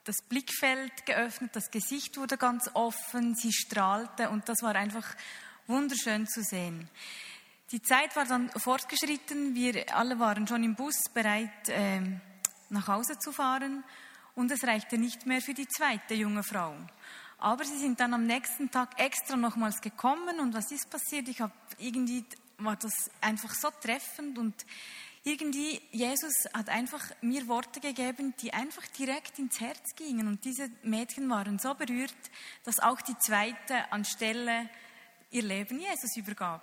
das 0.05 0.17
Blickfeld 0.29 1.07
geöffnet, 1.07 1.51
das 1.55 1.71
Gesicht 1.71 2.17
wurde 2.19 2.37
ganz 2.37 2.71
offen, 2.75 3.35
sie 3.35 3.53
strahlte 3.53 4.29
und 4.29 4.49
das 4.49 4.63
war 4.63 4.75
einfach 4.75 5.07
wunderschön 5.67 6.27
zu 6.27 6.43
sehen. 6.43 6.89
Die 7.73 7.83
Zeit 7.83 8.17
war 8.17 8.25
dann 8.25 8.51
fortgeschritten, 8.51 9.55
wir 9.55 9.95
alle 9.95 10.19
waren 10.19 10.47
schon 10.47 10.63
im 10.63 10.75
Bus 10.75 10.97
bereit, 11.13 11.69
äh, 11.69 12.01
nach 12.71 12.89
Hause 12.89 13.19
zu 13.19 13.33
fahren 13.33 13.83
und 14.39 14.53
es 14.53 14.63
reichte 14.63 14.99
nicht 14.99 15.27
mehr 15.27 15.41
für 15.41 15.53
die 15.53 15.67
zweite 15.67 16.15
junge 16.15 16.45
Frau. 16.45 16.73
Aber 17.39 17.65
sie 17.65 17.77
sind 17.77 17.99
dann 17.99 18.15
am 18.15 18.25
nächsten 18.25 18.71
Tag 18.71 19.01
extra 19.01 19.37
nochmals 19.37 19.81
gekommen 19.81 20.39
und 20.39 20.55
was 20.55 20.71
ist 20.71 20.89
passiert? 20.89 21.29
Ich 21.29 21.41
habe 21.41 21.53
irgendwie 21.79 22.25
war 22.59 22.77
das 22.77 22.93
einfach 23.21 23.53
so 23.53 23.69
treffend 23.81 24.39
und 24.39 24.55
irgendwie 25.25 25.81
Jesus 25.91 26.35
hat 26.53 26.69
einfach 26.69 27.05
mir 27.21 27.49
Worte 27.49 27.81
gegeben, 27.81 28.33
die 28.41 28.53
einfach 28.53 28.87
direkt 28.97 29.41
ins 29.41 29.61
Herz 29.61 29.97
gingen 29.97 30.29
und 30.29 30.45
diese 30.45 30.71
Mädchen 30.85 31.29
waren 31.29 31.59
so 31.59 31.75
berührt, 31.75 32.15
dass 32.63 32.79
auch 32.79 33.01
die 33.01 33.19
zweite 33.19 33.91
anstelle 33.91 34.71
ihr 35.33 35.43
Leben 35.43 35.81
Jesus 35.81 36.17
übergab. 36.17 36.63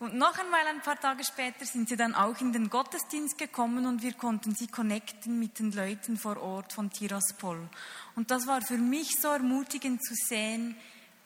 Und 0.00 0.14
noch 0.14 0.36
einmal 0.38 0.66
ein 0.66 0.80
paar 0.80 1.00
Tage 1.00 1.24
später 1.24 1.64
sind 1.64 1.88
sie 1.88 1.96
dann 1.96 2.14
auch 2.14 2.40
in 2.40 2.52
den 2.52 2.68
Gottesdienst 2.68 3.38
gekommen 3.38 3.86
und 3.86 4.02
wir 4.02 4.12
konnten 4.14 4.54
sie 4.54 4.66
connecten 4.66 5.38
mit 5.38 5.58
den 5.58 5.72
Leuten 5.72 6.16
vor 6.16 6.40
Ort 6.42 6.72
von 6.72 6.90
Tiraspol. 6.90 7.68
Und 8.16 8.30
das 8.30 8.46
war 8.46 8.60
für 8.60 8.76
mich 8.76 9.20
so 9.20 9.28
ermutigend 9.28 10.04
zu 10.04 10.14
sehen, 10.14 10.76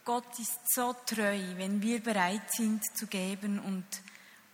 Gott 0.05 0.39
ist 0.39 0.75
so 0.75 0.95
treu, 1.05 1.39
wenn 1.57 1.83
wir 1.83 2.01
bereit 2.01 2.51
sind 2.53 2.83
zu 2.97 3.07
geben 3.07 3.59
und 3.59 3.85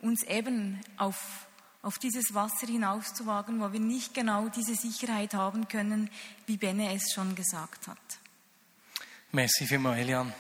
uns 0.01 0.25
eben 0.25 0.81
auf, 0.97 1.47
auf 1.83 1.99
dieses 1.99 2.35
Wasser 2.35 2.67
hinauszuwagen, 2.67 3.61
wo 3.61 3.73
wir 3.73 3.79
nicht 3.81 4.15
genau 4.15 4.49
diese 4.49 4.75
Sicherheit 4.75 5.35
haben 5.35 5.69
können, 5.69 6.11
wie 6.47 6.57
Benne 6.57 6.93
es 6.95 7.13
schon 7.13 7.35
gesagt 7.37 7.87
hat. 7.87 7.99
Merci 9.31 9.67
vielmals, 9.67 9.99
Elian 9.99 10.33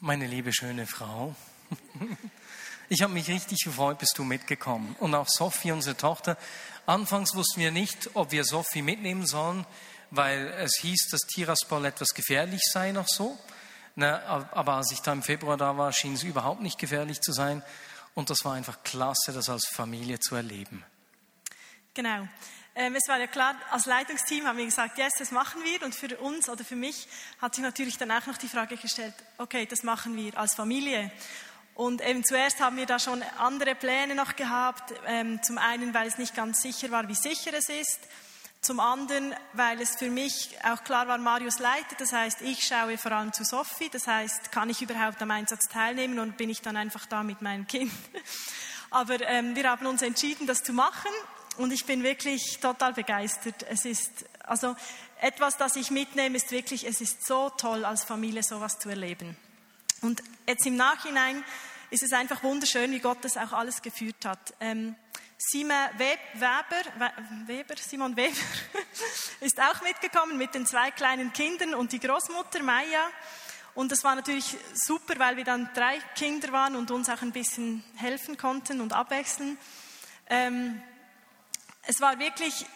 meine 0.00 0.26
liebe 0.26 0.52
schöne 0.52 0.86
Frau. 0.86 1.34
Ich 2.88 3.02
habe 3.02 3.12
mich 3.12 3.26
richtig 3.26 3.64
gefreut, 3.64 3.98
bist 3.98 4.16
du 4.16 4.22
mitgekommen. 4.22 4.94
Und 5.00 5.12
auch 5.16 5.26
Sophie, 5.26 5.72
unsere 5.72 5.96
Tochter. 5.96 6.38
Anfangs 6.86 7.34
wussten 7.34 7.60
wir 7.60 7.72
nicht, 7.72 8.10
ob 8.14 8.30
wir 8.30 8.44
Sophie 8.44 8.80
mitnehmen 8.80 9.26
sollen, 9.26 9.66
weil 10.12 10.46
es 10.58 10.78
hieß, 10.82 11.08
dass 11.10 11.22
Tiraspol 11.22 11.84
etwas 11.84 12.10
gefährlich 12.14 12.60
sei 12.72 12.92
noch 12.92 13.08
so. 13.08 13.36
aber 13.96 14.74
als 14.74 14.92
ich 14.92 15.00
da 15.00 15.12
im 15.12 15.24
Februar 15.24 15.56
da 15.56 15.76
war, 15.76 15.92
schien 15.92 16.14
es 16.14 16.22
überhaupt 16.22 16.62
nicht 16.62 16.78
gefährlich 16.78 17.20
zu 17.20 17.32
sein. 17.32 17.60
Und 18.14 18.30
das 18.30 18.44
war 18.44 18.54
einfach 18.54 18.84
klasse, 18.84 19.32
das 19.32 19.48
als 19.48 19.66
Familie 19.66 20.20
zu 20.20 20.36
erleben. 20.36 20.84
Genau. 21.92 22.28
Ähm, 22.76 22.94
es 22.94 23.08
war 23.08 23.18
ja 23.18 23.26
klar, 23.26 23.54
als 23.70 23.86
Leitungsteam 23.86 24.46
haben 24.46 24.58
wir 24.58 24.66
gesagt, 24.66 24.98
yes, 24.98 25.14
das 25.18 25.30
machen 25.30 25.64
wir. 25.64 25.82
Und 25.82 25.94
für 25.94 26.14
uns 26.18 26.46
oder 26.50 26.62
für 26.62 26.76
mich 26.76 27.08
hat 27.40 27.54
sich 27.54 27.64
natürlich 27.64 27.96
dann 27.96 28.10
auch 28.10 28.26
noch 28.26 28.36
die 28.36 28.48
Frage 28.48 28.76
gestellt, 28.76 29.14
okay, 29.38 29.64
das 29.64 29.82
machen 29.82 30.14
wir 30.14 30.36
als 30.38 30.54
Familie. 30.54 31.10
Und 31.74 32.06
eben 32.06 32.22
zuerst 32.22 32.60
haben 32.60 32.76
wir 32.76 32.84
da 32.84 32.98
schon 32.98 33.22
andere 33.38 33.74
Pläne 33.74 34.14
noch 34.14 34.36
gehabt. 34.36 34.92
Ähm, 35.06 35.42
zum 35.42 35.56
einen, 35.56 35.94
weil 35.94 36.06
es 36.06 36.18
nicht 36.18 36.34
ganz 36.34 36.60
sicher 36.60 36.90
war, 36.90 37.08
wie 37.08 37.14
sicher 37.14 37.52
es 37.54 37.70
ist. 37.70 38.00
Zum 38.60 38.78
anderen, 38.78 39.34
weil 39.54 39.80
es 39.80 39.96
für 39.96 40.10
mich 40.10 40.50
auch 40.62 40.84
klar 40.84 41.08
war, 41.08 41.16
Marius 41.16 41.58
leitet. 41.58 41.98
Das 41.98 42.12
heißt, 42.12 42.42
ich 42.42 42.62
schaue 42.62 42.98
vor 42.98 43.12
allem 43.12 43.32
zu 43.32 43.44
Sophie. 43.44 43.88
Das 43.88 44.06
heißt, 44.06 44.52
kann 44.52 44.68
ich 44.68 44.82
überhaupt 44.82 45.22
am 45.22 45.30
Einsatz 45.30 45.68
teilnehmen 45.68 46.18
und 46.18 46.36
bin 46.36 46.50
ich 46.50 46.60
dann 46.60 46.76
einfach 46.76 47.06
da 47.06 47.22
mit 47.22 47.40
meinem 47.40 47.66
Kind? 47.66 47.92
Aber 48.90 49.18
ähm, 49.22 49.56
wir 49.56 49.70
haben 49.70 49.86
uns 49.86 50.02
entschieden, 50.02 50.46
das 50.46 50.62
zu 50.62 50.74
machen 50.74 51.10
und 51.58 51.72
ich 51.72 51.84
bin 51.84 52.02
wirklich 52.02 52.58
total 52.60 52.92
begeistert. 52.92 53.64
Es 53.68 53.84
ist, 53.84 54.10
also 54.44 54.76
etwas, 55.20 55.56
das 55.56 55.76
ich 55.76 55.90
mitnehme, 55.90 56.36
ist 56.36 56.50
wirklich, 56.50 56.86
es 56.86 57.00
ist 57.00 57.26
so 57.26 57.50
toll, 57.50 57.84
als 57.84 58.04
Familie 58.04 58.42
sowas 58.42 58.78
zu 58.78 58.88
erleben. 58.88 59.36
Und 60.02 60.22
jetzt 60.46 60.66
im 60.66 60.76
Nachhinein 60.76 61.42
ist 61.90 62.02
es 62.02 62.12
einfach 62.12 62.42
wunderschön, 62.42 62.90
wie 62.92 63.00
Gott 63.00 63.18
das 63.22 63.36
auch 63.36 63.52
alles 63.52 63.80
geführt 63.80 64.24
hat. 64.24 64.54
Ähm, 64.60 64.94
Simon 65.38 65.76
Weber, 65.98 66.64
Weber, 67.46 67.74
Simon 67.76 68.16
Weber 68.16 68.36
ist 69.40 69.60
auch 69.60 69.82
mitgekommen 69.82 70.38
mit 70.38 70.54
den 70.54 70.66
zwei 70.66 70.90
kleinen 70.90 71.32
Kindern 71.32 71.74
und 71.74 71.92
die 71.92 72.00
Großmutter 72.00 72.62
Maya. 72.62 73.10
Und 73.74 73.92
das 73.92 74.02
war 74.04 74.14
natürlich 74.14 74.56
super, 74.72 75.18
weil 75.18 75.36
wir 75.36 75.44
dann 75.44 75.68
drei 75.74 75.98
Kinder 76.14 76.50
waren 76.52 76.76
und 76.76 76.90
uns 76.90 77.10
auch 77.10 77.20
ein 77.20 77.32
bisschen 77.32 77.84
helfen 77.96 78.38
konnten 78.38 78.80
und 78.80 78.94
abwechseln. 78.94 79.58
Ähm, 80.28 80.82
es 81.86 82.00
war 82.00 82.18
wirklich 82.18 82.66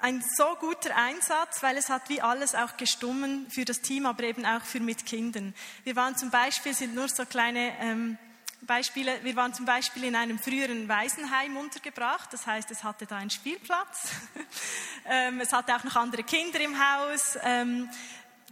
ein 0.00 0.24
so 0.36 0.56
guter 0.58 0.96
Einsatz, 0.96 1.62
weil 1.62 1.76
es 1.76 1.90
hat 1.90 2.08
wie 2.08 2.22
alles 2.22 2.54
auch 2.54 2.76
gestummen 2.76 3.46
für 3.50 3.64
das 3.64 3.82
Team, 3.82 4.06
aber 4.06 4.22
eben 4.24 4.46
auch 4.46 4.62
für 4.62 4.80
mit 4.80 5.04
Kindern. 5.04 5.54
Wir 5.84 5.94
waren 5.96 6.16
zum 6.16 6.30
Beispiel, 6.30 6.72
sind 6.72 6.94
nur 6.94 7.08
so 7.08 7.26
kleine 7.26 7.72
ähm, 7.80 8.16
Beispiele, 8.62 9.22
wir 9.22 9.36
waren 9.36 9.52
zum 9.52 9.66
Beispiel 9.66 10.04
in 10.04 10.16
einem 10.16 10.38
früheren 10.38 10.88
Waisenheim 10.88 11.56
untergebracht, 11.56 12.32
das 12.32 12.46
heißt, 12.46 12.70
es 12.70 12.84
hatte 12.84 13.06
da 13.06 13.16
einen 13.16 13.30
Spielplatz, 13.30 14.12
ähm, 15.06 15.40
es 15.40 15.52
hatte 15.52 15.76
auch 15.76 15.84
noch 15.84 15.96
andere 15.96 16.22
Kinder 16.22 16.60
im 16.60 16.78
Haus. 16.78 17.38
Ähm, 17.42 17.88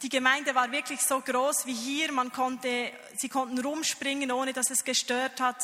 die 0.02 0.08
Gemeinde 0.08 0.54
war 0.54 0.70
wirklich 0.70 1.00
so 1.00 1.20
groß 1.20 1.66
wie 1.66 1.74
hier. 1.74 2.12
Man 2.12 2.32
konnte, 2.32 2.92
sie 3.16 3.28
konnten 3.28 3.58
rumspringen, 3.58 4.30
ohne 4.30 4.52
dass 4.52 4.70
es 4.70 4.84
gestört 4.84 5.40
hat. 5.40 5.62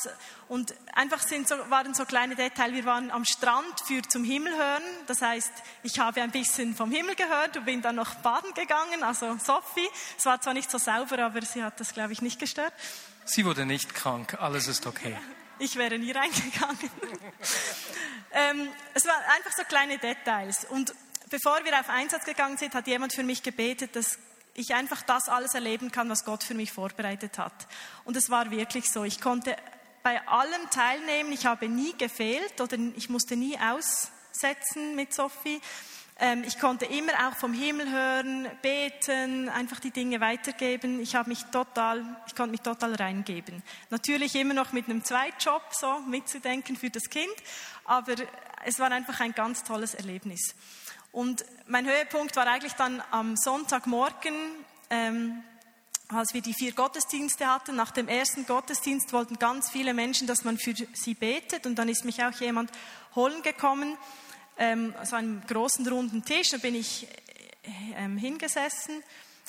Und 0.49 0.75
einfach 0.93 1.21
sind 1.21 1.47
so, 1.47 1.55
waren 1.71 1.95
so 1.95 2.05
kleine 2.05 2.35
Details. 2.35 2.73
Wir 2.73 2.85
waren 2.85 3.13
am 3.13 3.25
Strand 3.25 3.81
für 3.87 4.03
zum 4.03 4.25
Himmel 4.25 4.57
hören. 4.57 4.83
Das 5.07 5.23
heißt, 5.23 5.53
ich 5.85 6.01
habe 6.01 6.21
ein 6.23 6.33
bisschen 6.33 6.75
vom 6.75 6.91
Himmel 6.91 7.15
gehört 7.15 7.57
und 7.57 7.65
bin 7.65 7.81
dann 7.81 7.95
noch 7.95 8.15
baden 8.17 8.53
gegangen. 8.55 9.05
Also 9.05 9.37
Sophie. 9.39 9.89
Es 10.19 10.27
war 10.27 10.41
zwar 10.41 10.55
nicht 10.55 10.71
so 10.71 10.79
sauber, 10.79 11.19
aber 11.21 11.43
sie 11.43 11.63
hat 11.63 11.79
das, 11.79 11.95
glaube 11.95 12.13
ich, 12.13 12.21
nicht 12.21 12.41
gestört. 12.41 12.73
Sie 13.25 13.45
wurde 13.45 13.65
nicht 13.65 13.95
krank. 13.95 14.37
Alles 14.41 14.69
ist 14.69 14.87
okay. 14.87 15.17
Ich 15.61 15.77
wäre 15.77 15.97
nie 16.01 16.11
reingegangen. 16.11 16.77
ähm, 18.33 18.69
es 18.93 19.07
waren 19.07 19.23
einfach 19.37 19.53
so 19.57 19.63
kleine 19.63 19.99
Details. 19.99 20.67
Und 20.69 20.93
bevor 21.35 21.65
wir 21.65 21.81
auf 21.81 21.89
Einsatz 21.89 22.25
gegangen 22.25 22.57
sind, 22.57 22.77
hat 22.77 22.87
jemand 22.87 23.13
für 23.13 23.25
mich 23.25 23.43
gebetet, 23.43 23.97
dass 23.97 24.21
ich 24.55 24.73
einfach 24.73 25.03
das 25.03 25.29
alles 25.29 25.55
erleben 25.55 25.91
kann, 25.91 26.09
was 26.09 26.25
Gott 26.25 26.45
für 26.45 26.55
mich 26.55 26.71
vorbereitet 26.71 27.39
hat. 27.39 27.67
Und 28.05 28.17
es 28.17 28.31
war 28.31 28.53
wirklich 28.53 28.85
so. 28.89 29.03
Ich 29.03 29.21
konnte 29.21 29.57
bei 30.05 30.25
allem 30.29 30.71
teilnehmen. 30.71 31.33
Ich 31.33 31.45
habe 31.45 31.69
nie 31.69 31.93
gefehlt 31.99 32.61
oder 32.61 32.77
ich 32.95 33.09
musste 33.09 33.35
nie 33.35 33.59
aussetzen 33.59 34.95
mit 34.95 35.13
Sophie. 35.13 35.61
Ähm, 36.21 36.45
ich 36.47 36.61
konnte 36.61 36.85
immer 36.85 37.11
auch 37.27 37.37
vom 37.37 37.53
Himmel 37.53 37.91
hören, 37.91 38.49
beten, 38.63 39.49
einfach 39.49 39.81
die 39.81 39.91
Dinge 39.91 40.21
weitergeben. 40.21 41.01
Ich 41.01 41.17
habe 41.17 41.31
mich 41.31 41.43
total, 41.47 42.05
ich 42.29 42.37
konnte 42.37 42.53
mich 42.53 42.61
total 42.61 42.95
reingeben. 42.95 43.61
Natürlich 43.91 44.37
immer 44.37 44.55
noch 44.55 44.73
mit 44.73 44.85
einem 44.85 45.03
Zweitjob 45.03 45.63
so 45.73 45.99
mitzudenken 46.07 46.77
für 46.77 46.91
das 46.91 47.11
Kind, 47.11 47.35
aber 47.85 48.15
es 48.65 48.79
war 48.79 48.93
einfach 48.93 49.19
ein 49.19 49.33
ganz 49.33 49.65
tolles 49.65 49.95
Erlebnis. 49.95 50.55
Und 51.15 51.45
mein 51.69 51.87
Höhepunkt 51.87 52.35
war 52.35 52.45
eigentlich 52.49 52.73
dann 52.73 53.01
am 53.13 53.37
Sonntagmorgen, 53.37 54.35
ähm, 54.91 55.45
als 56.09 56.35
wir 56.35 56.43
die 56.43 56.55
vier 56.55 56.73
Gottesdienste 56.73 57.47
hatten. 57.47 57.77
Nach 57.77 57.93
dem 57.93 58.09
ersten 58.09 58.47
Gottesdienst 58.47 59.13
wollten 59.13 59.39
ganz 59.39 59.71
viele 59.71 59.95
Menschen, 59.95 60.27
dass 60.27 60.43
man 60.43 60.59
für 60.59 60.75
sie 60.75 61.15
betet. 61.15 61.67
Und 61.67 61.77
dann 61.77 61.89
ist 61.89 62.05
mich 62.05 62.25
auch 62.25 62.33
jemand 62.41 62.73
holen 63.15 63.43
gekommen, 63.43 63.97
ähm, 64.59 64.93
so 65.05 65.15
einem 65.15 65.41
großen 65.47 65.87
runden 65.87 66.25
Tisch. 66.25 66.51
Da 66.51 66.57
bin 66.57 66.75
ich 66.75 67.07
äh, 67.63 68.05
ähm, 68.05 68.17
hingesessen 68.17 69.01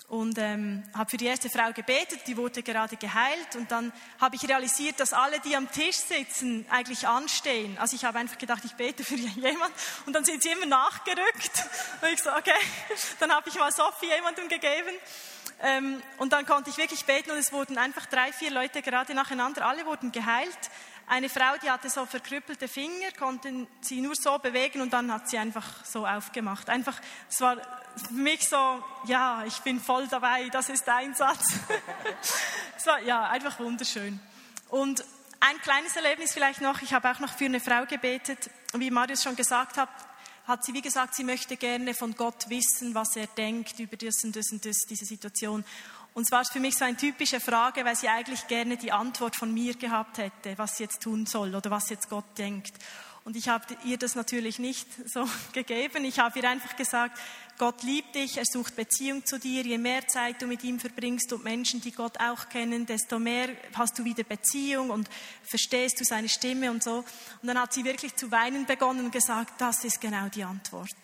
und 0.07 0.37
ähm, 0.37 0.83
habe 0.93 1.09
für 1.09 1.17
die 1.17 1.25
erste 1.25 1.49
Frau 1.49 1.71
gebetet, 1.73 2.21
die 2.27 2.37
wurde 2.37 2.61
gerade 2.61 2.95
geheilt. 2.95 3.55
Und 3.55 3.71
dann 3.71 3.91
habe 4.21 4.35
ich 4.35 4.47
realisiert, 4.47 4.99
dass 4.99 5.13
alle, 5.13 5.39
die 5.39 5.55
am 5.55 5.71
Tisch 5.71 5.95
sitzen, 5.95 6.65
eigentlich 6.69 7.07
anstehen. 7.07 7.75
Also 7.79 7.95
ich 7.95 8.05
habe 8.05 8.19
einfach 8.19 8.37
gedacht, 8.37 8.63
ich 8.65 8.75
bete 8.75 9.03
für 9.03 9.15
jemanden 9.15 9.73
und 10.05 10.13
dann 10.13 10.23
sind 10.23 10.43
sie 10.43 10.49
immer 10.49 10.67
nachgerückt. 10.67 11.65
Und 12.01 12.09
ich 12.09 12.21
so, 12.21 12.29
okay, 12.31 12.51
dann 13.19 13.31
habe 13.31 13.49
ich 13.49 13.55
mal 13.55 13.71
Sophie 13.71 14.07
jemandem 14.07 14.47
gegeben. 14.47 14.95
Ähm, 15.63 16.01
und 16.17 16.33
dann 16.33 16.45
konnte 16.45 16.69
ich 16.69 16.77
wirklich 16.77 17.05
beten. 17.05 17.31
Und 17.31 17.37
es 17.37 17.51
wurden 17.51 17.77
einfach 17.77 18.05
drei, 18.05 18.31
vier 18.31 18.51
Leute 18.51 18.81
gerade 18.83 19.15
nacheinander, 19.15 19.65
alle 19.65 19.85
wurden 19.85 20.11
geheilt. 20.11 20.69
Eine 21.07 21.29
Frau, 21.29 21.55
die 21.61 21.69
hatte 21.69 21.89
so 21.89 22.05
verkrüppelte 22.05 22.67
Finger, 22.67 23.11
konnte 23.17 23.67
sie 23.81 24.01
nur 24.01 24.15
so 24.15 24.39
bewegen 24.39 24.81
und 24.81 24.91
dann 24.91 25.11
hat 25.11 25.29
sie 25.29 25.37
einfach 25.37 25.85
so 25.85 26.07
aufgemacht. 26.07 26.67
Einfach, 26.67 26.99
es 27.29 27.39
war 27.41 27.57
für 27.95 28.13
mich 28.13 28.47
so, 28.47 28.83
ja, 29.05 29.43
ich 29.45 29.59
bin 29.59 29.79
voll 29.79 30.07
dabei, 30.07 30.49
das 30.49 30.69
ist 30.69 30.89
Einsatz. 30.89 31.45
es 32.77 32.87
war 32.87 33.01
ja 33.01 33.29
einfach 33.29 33.59
wunderschön. 33.59 34.19
Und 34.69 35.05
ein 35.39 35.61
kleines 35.61 35.95
Erlebnis 35.95 36.33
vielleicht 36.33 36.61
noch, 36.61 36.81
ich 36.81 36.93
habe 36.93 37.11
auch 37.11 37.19
noch 37.19 37.33
für 37.37 37.45
eine 37.45 37.59
Frau 37.59 37.85
gebetet, 37.85 38.49
wie 38.73 38.89
Marius 38.89 39.21
schon 39.21 39.35
gesagt 39.35 39.77
hat, 39.77 39.89
hat 40.47 40.63
sie 40.63 40.73
wie 40.73 40.81
gesagt, 40.81 41.15
sie 41.15 41.23
möchte 41.23 41.57
gerne 41.57 41.93
von 41.93 42.15
Gott 42.15 42.49
wissen, 42.49 42.93
was 42.93 43.15
er 43.15 43.27
denkt 43.27 43.79
über 43.79 43.97
das 43.97 44.23
und 44.23 44.35
das 44.35 44.51
und 44.51 44.65
das, 44.65 44.77
diese 44.89 45.05
Situation. 45.05 45.63
Und 46.15 46.23
es 46.23 46.31
war 46.31 46.45
für 46.45 46.61
mich 46.61 46.77
so 46.77 46.85
eine 46.85 46.95
typische 46.95 47.41
Frage, 47.41 47.83
weil 47.83 47.97
sie 47.97 48.07
eigentlich 48.07 48.47
gerne 48.47 48.77
die 48.77 48.93
Antwort 48.93 49.35
von 49.35 49.53
mir 49.53 49.73
gehabt 49.73 50.17
hätte, 50.17 50.57
was 50.57 50.77
sie 50.77 50.83
jetzt 50.83 51.01
tun 51.01 51.25
soll 51.25 51.53
oder 51.53 51.69
was 51.69 51.89
jetzt 51.89 52.09
Gott 52.09 52.37
denkt. 52.37 52.73
Und 53.25 53.35
ich 53.35 53.49
habe 53.49 53.65
ihr 53.83 53.97
das 53.97 54.15
natürlich 54.15 54.57
nicht 54.57 54.87
so 55.09 55.27
gegeben. 55.51 56.05
Ich 56.05 56.19
habe 56.19 56.39
ihr 56.39 56.49
einfach 56.49 56.77
gesagt, 56.77 57.19
Gott 57.57 57.83
liebt 57.83 58.15
dich, 58.15 58.37
er 58.37 58.45
sucht 58.45 58.77
Beziehung 58.77 59.25
zu 59.25 59.39
dir. 59.39 59.63
Je 59.63 59.77
mehr 59.77 60.07
Zeit 60.07 60.41
du 60.41 60.47
mit 60.47 60.63
ihm 60.63 60.79
verbringst 60.79 61.33
und 61.33 61.43
Menschen, 61.43 61.81
die 61.81 61.91
Gott 61.91 62.17
auch 62.19 62.47
kennen, 62.47 62.85
desto 62.85 63.19
mehr 63.19 63.49
hast 63.73 63.99
du 63.99 64.05
wieder 64.05 64.23
Beziehung 64.23 64.91
und 64.91 65.09
verstehst 65.43 65.99
du 65.99 66.05
seine 66.05 66.29
Stimme 66.29 66.71
und 66.71 66.81
so. 66.81 67.03
Und 67.41 67.47
dann 67.47 67.59
hat 67.59 67.73
sie 67.73 67.83
wirklich 67.83 68.15
zu 68.15 68.31
weinen 68.31 68.65
begonnen 68.65 69.05
und 69.05 69.11
gesagt, 69.11 69.59
das 69.59 69.83
ist 69.83 69.99
genau 69.99 70.29
die 70.29 70.43
Antwort. 70.43 70.95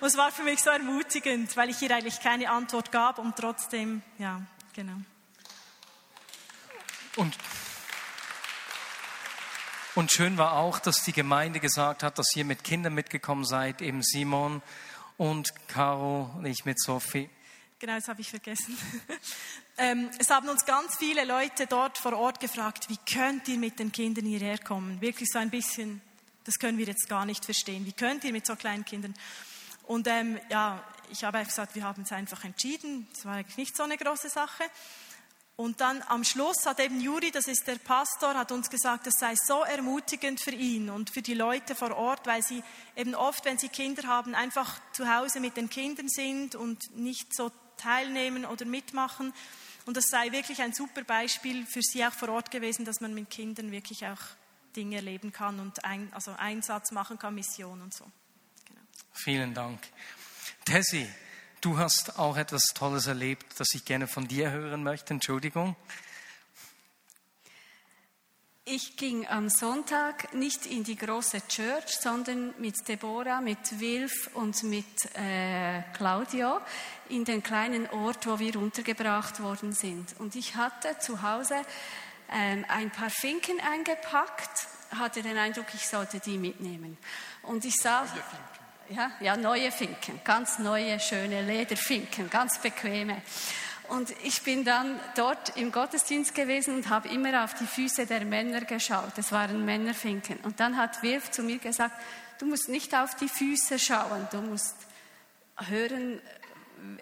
Und 0.00 0.06
es 0.06 0.16
war 0.16 0.32
für 0.32 0.42
mich 0.42 0.60
so 0.60 0.70
ermutigend, 0.70 1.54
weil 1.56 1.68
ich 1.68 1.82
ihr 1.82 1.90
eigentlich 1.90 2.20
keine 2.20 2.50
Antwort 2.50 2.92
gab 2.92 3.18
und 3.18 3.36
trotzdem, 3.36 4.02
ja, 4.18 4.40
genau. 4.74 4.96
Und 7.16 7.36
und 9.94 10.10
schön 10.10 10.36
war 10.38 10.54
auch, 10.54 10.80
dass 10.80 11.04
die 11.04 11.12
Gemeinde 11.12 11.60
gesagt 11.60 12.02
hat, 12.02 12.18
dass 12.18 12.34
ihr 12.34 12.44
mit 12.44 12.64
Kindern 12.64 12.94
mitgekommen 12.94 13.44
seid, 13.44 13.80
eben 13.80 14.02
Simon 14.02 14.60
und 15.16 15.52
Caro 15.68 16.32
und 16.36 16.46
ich 16.46 16.64
mit 16.64 16.80
Sophie. 16.80 17.30
Genau, 17.78 17.94
das 17.94 18.08
habe 18.08 18.20
ich 18.20 18.28
vergessen. 18.28 18.76
ähm, 19.78 20.10
es 20.18 20.30
haben 20.30 20.48
uns 20.48 20.64
ganz 20.64 20.96
viele 20.96 21.24
Leute 21.24 21.68
dort 21.68 21.96
vor 21.96 22.14
Ort 22.14 22.40
gefragt, 22.40 22.88
wie 22.88 22.96
könnt 22.96 23.46
ihr 23.46 23.58
mit 23.58 23.78
den 23.78 23.92
Kindern 23.92 24.24
hierher 24.24 24.58
kommen? 24.58 25.00
Wirklich 25.00 25.28
so 25.30 25.38
ein 25.38 25.50
bisschen, 25.50 26.00
das 26.42 26.54
können 26.58 26.78
wir 26.78 26.86
jetzt 26.86 27.08
gar 27.08 27.24
nicht 27.24 27.44
verstehen. 27.44 27.86
Wie 27.86 27.92
könnt 27.92 28.24
ihr 28.24 28.32
mit 28.32 28.46
so 28.46 28.56
kleinen 28.56 28.84
Kindern? 28.84 29.14
Und 29.84 30.08
ähm, 30.08 30.40
ja, 30.50 30.82
ich 31.10 31.24
habe 31.24 31.44
gesagt, 31.44 31.74
wir 31.74 31.84
haben 31.84 32.02
es 32.02 32.12
einfach 32.12 32.44
entschieden. 32.44 33.08
Es 33.12 33.24
war 33.24 33.34
eigentlich 33.34 33.56
nicht 33.56 33.76
so 33.76 33.82
eine 33.82 33.96
große 33.96 34.28
Sache. 34.28 34.64
Und 35.56 35.80
dann 35.80 36.02
am 36.08 36.24
Schluss 36.24 36.66
hat 36.66 36.80
eben 36.80 37.00
Juri, 37.00 37.30
das 37.30 37.46
ist 37.46 37.66
der 37.68 37.76
Pastor, 37.76 38.34
hat 38.34 38.50
uns 38.50 38.68
gesagt, 38.68 39.06
es 39.06 39.14
sei 39.20 39.34
so 39.36 39.62
ermutigend 39.62 40.40
für 40.40 40.50
ihn 40.50 40.90
und 40.90 41.10
für 41.10 41.22
die 41.22 41.34
Leute 41.34 41.76
vor 41.76 41.96
Ort, 41.96 42.26
weil 42.26 42.42
sie 42.42 42.64
eben 42.96 43.14
oft, 43.14 43.44
wenn 43.44 43.56
sie 43.56 43.68
Kinder 43.68 44.08
haben, 44.08 44.34
einfach 44.34 44.80
zu 44.92 45.08
Hause 45.08 45.38
mit 45.38 45.56
den 45.56 45.70
Kindern 45.70 46.08
sind 46.08 46.56
und 46.56 46.96
nicht 46.96 47.34
so 47.36 47.52
teilnehmen 47.76 48.46
oder 48.46 48.64
mitmachen. 48.64 49.32
Und 49.86 49.96
das 49.96 50.06
sei 50.06 50.32
wirklich 50.32 50.60
ein 50.60 50.72
super 50.72 51.04
Beispiel 51.04 51.66
für 51.66 51.82
sie 51.82 52.04
auch 52.04 52.12
vor 52.12 52.30
Ort 52.30 52.50
gewesen, 52.50 52.84
dass 52.84 53.00
man 53.00 53.14
mit 53.14 53.30
Kindern 53.30 53.70
wirklich 53.70 54.06
auch 54.06 54.20
Dinge 54.74 54.96
erleben 54.96 55.30
kann 55.30 55.60
und 55.60 55.84
ein, 55.84 56.12
also 56.12 56.32
Einsatz 56.32 56.90
machen 56.90 57.16
kann, 57.16 57.34
Mission 57.36 57.80
und 57.80 57.94
so. 57.94 58.04
Genau. 58.66 58.80
Vielen 59.12 59.54
Dank. 59.54 59.78
Tessie, 60.64 61.08
Du 61.64 61.78
hast 61.78 62.18
auch 62.18 62.36
etwas 62.36 62.74
Tolles 62.74 63.06
erlebt, 63.06 63.46
das 63.56 63.68
ich 63.72 63.86
gerne 63.86 64.06
von 64.06 64.28
dir 64.28 64.50
hören 64.50 64.82
möchte. 64.82 65.14
Entschuldigung. 65.14 65.76
Ich 68.66 68.98
ging 68.98 69.26
am 69.26 69.48
Sonntag 69.48 70.34
nicht 70.34 70.66
in 70.66 70.84
die 70.84 70.96
große 70.96 71.48
Church, 71.48 71.88
sondern 71.88 72.52
mit 72.58 72.86
Deborah, 72.86 73.40
mit 73.40 73.80
Wilf 73.80 74.28
und 74.34 74.62
mit 74.64 74.84
äh, 75.14 75.80
Claudio 75.94 76.60
in 77.08 77.24
den 77.24 77.42
kleinen 77.42 77.88
Ort, 77.88 78.26
wo 78.26 78.38
wir 78.38 78.56
untergebracht 78.56 79.42
worden 79.42 79.72
sind. 79.72 80.14
Und 80.18 80.36
ich 80.36 80.56
hatte 80.56 80.98
zu 80.98 81.22
Hause 81.22 81.56
ähm, 82.30 82.66
ein 82.68 82.90
paar 82.90 83.08
Finken 83.08 83.58
eingepackt, 83.58 84.68
hatte 84.98 85.22
den 85.22 85.38
Eindruck, 85.38 85.68
ich 85.72 85.88
sollte 85.88 86.20
die 86.20 86.36
mitnehmen. 86.36 86.98
Und 87.40 87.64
ich 87.64 87.76
sah, 87.76 88.06
ja, 88.90 89.10
ja, 89.20 89.36
neue 89.36 89.70
Finken, 89.70 90.20
ganz 90.24 90.58
neue, 90.58 91.00
schöne 91.00 91.42
Lederfinken, 91.42 92.30
ganz 92.30 92.58
bequeme. 92.58 93.22
Und 93.88 94.10
ich 94.22 94.42
bin 94.42 94.64
dann 94.64 94.98
dort 95.14 95.56
im 95.56 95.70
Gottesdienst 95.70 96.34
gewesen 96.34 96.74
und 96.74 96.88
habe 96.88 97.08
immer 97.08 97.44
auf 97.44 97.54
die 97.54 97.66
Füße 97.66 98.06
der 98.06 98.24
Männer 98.24 98.62
geschaut. 98.62 99.12
Es 99.16 99.30
waren 99.30 99.64
Männerfinken. 99.64 100.38
Und 100.38 100.58
dann 100.58 100.76
hat 100.76 101.02
Wilf 101.02 101.30
zu 101.30 101.42
mir 101.42 101.58
gesagt, 101.58 101.94
du 102.38 102.46
musst 102.46 102.68
nicht 102.68 102.94
auf 102.94 103.14
die 103.16 103.28
Füße 103.28 103.78
schauen, 103.78 104.26
du 104.30 104.38
musst 104.38 104.76
hören, 105.68 106.20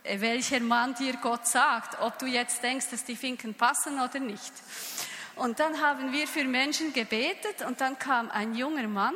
welcher 0.05 0.61
Mann 0.61 0.95
dir 0.95 1.16
Gott 1.16 1.47
sagt, 1.47 2.01
ob 2.01 2.18
du 2.18 2.27
jetzt 2.27 2.62
denkst, 2.62 2.87
dass 2.90 3.05
die 3.05 3.16
Finken 3.16 3.55
passen 3.55 4.01
oder 4.01 4.18
nicht. 4.18 4.53
Und 5.37 5.61
dann 5.61 5.81
haben 5.81 6.12
wir 6.12 6.27
für 6.27 6.45
Menschen 6.45 6.92
gebetet 6.92 7.62
und 7.66 7.81
dann 7.81 7.99
kam 7.99 8.31
ein 8.31 8.55
junger 8.55 8.87
Mann 8.87 9.14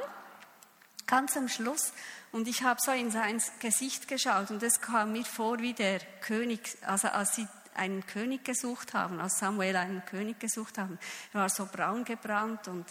ganz 1.06 1.36
am 1.36 1.48
Schluss 1.48 1.92
und 2.36 2.46
ich 2.48 2.62
habe 2.62 2.78
so 2.84 2.92
in 2.92 3.10
sein 3.10 3.42
Gesicht 3.60 4.08
geschaut 4.08 4.50
und 4.50 4.62
es 4.62 4.82
kam 4.82 5.12
mir 5.12 5.24
vor 5.24 5.58
wie 5.60 5.72
der 5.72 6.00
König, 6.20 6.76
also 6.82 7.08
als 7.08 7.34
sie 7.34 7.48
einen 7.74 8.06
König 8.06 8.44
gesucht 8.44 8.92
haben, 8.92 9.20
als 9.20 9.38
Samuel 9.38 9.74
einen 9.76 10.04
König 10.04 10.38
gesucht 10.38 10.76
haben. 10.76 10.98
Er 11.32 11.40
war 11.40 11.48
so 11.48 11.66
braun 11.66 12.04
gebrannt 12.04 12.68
und 12.68 12.84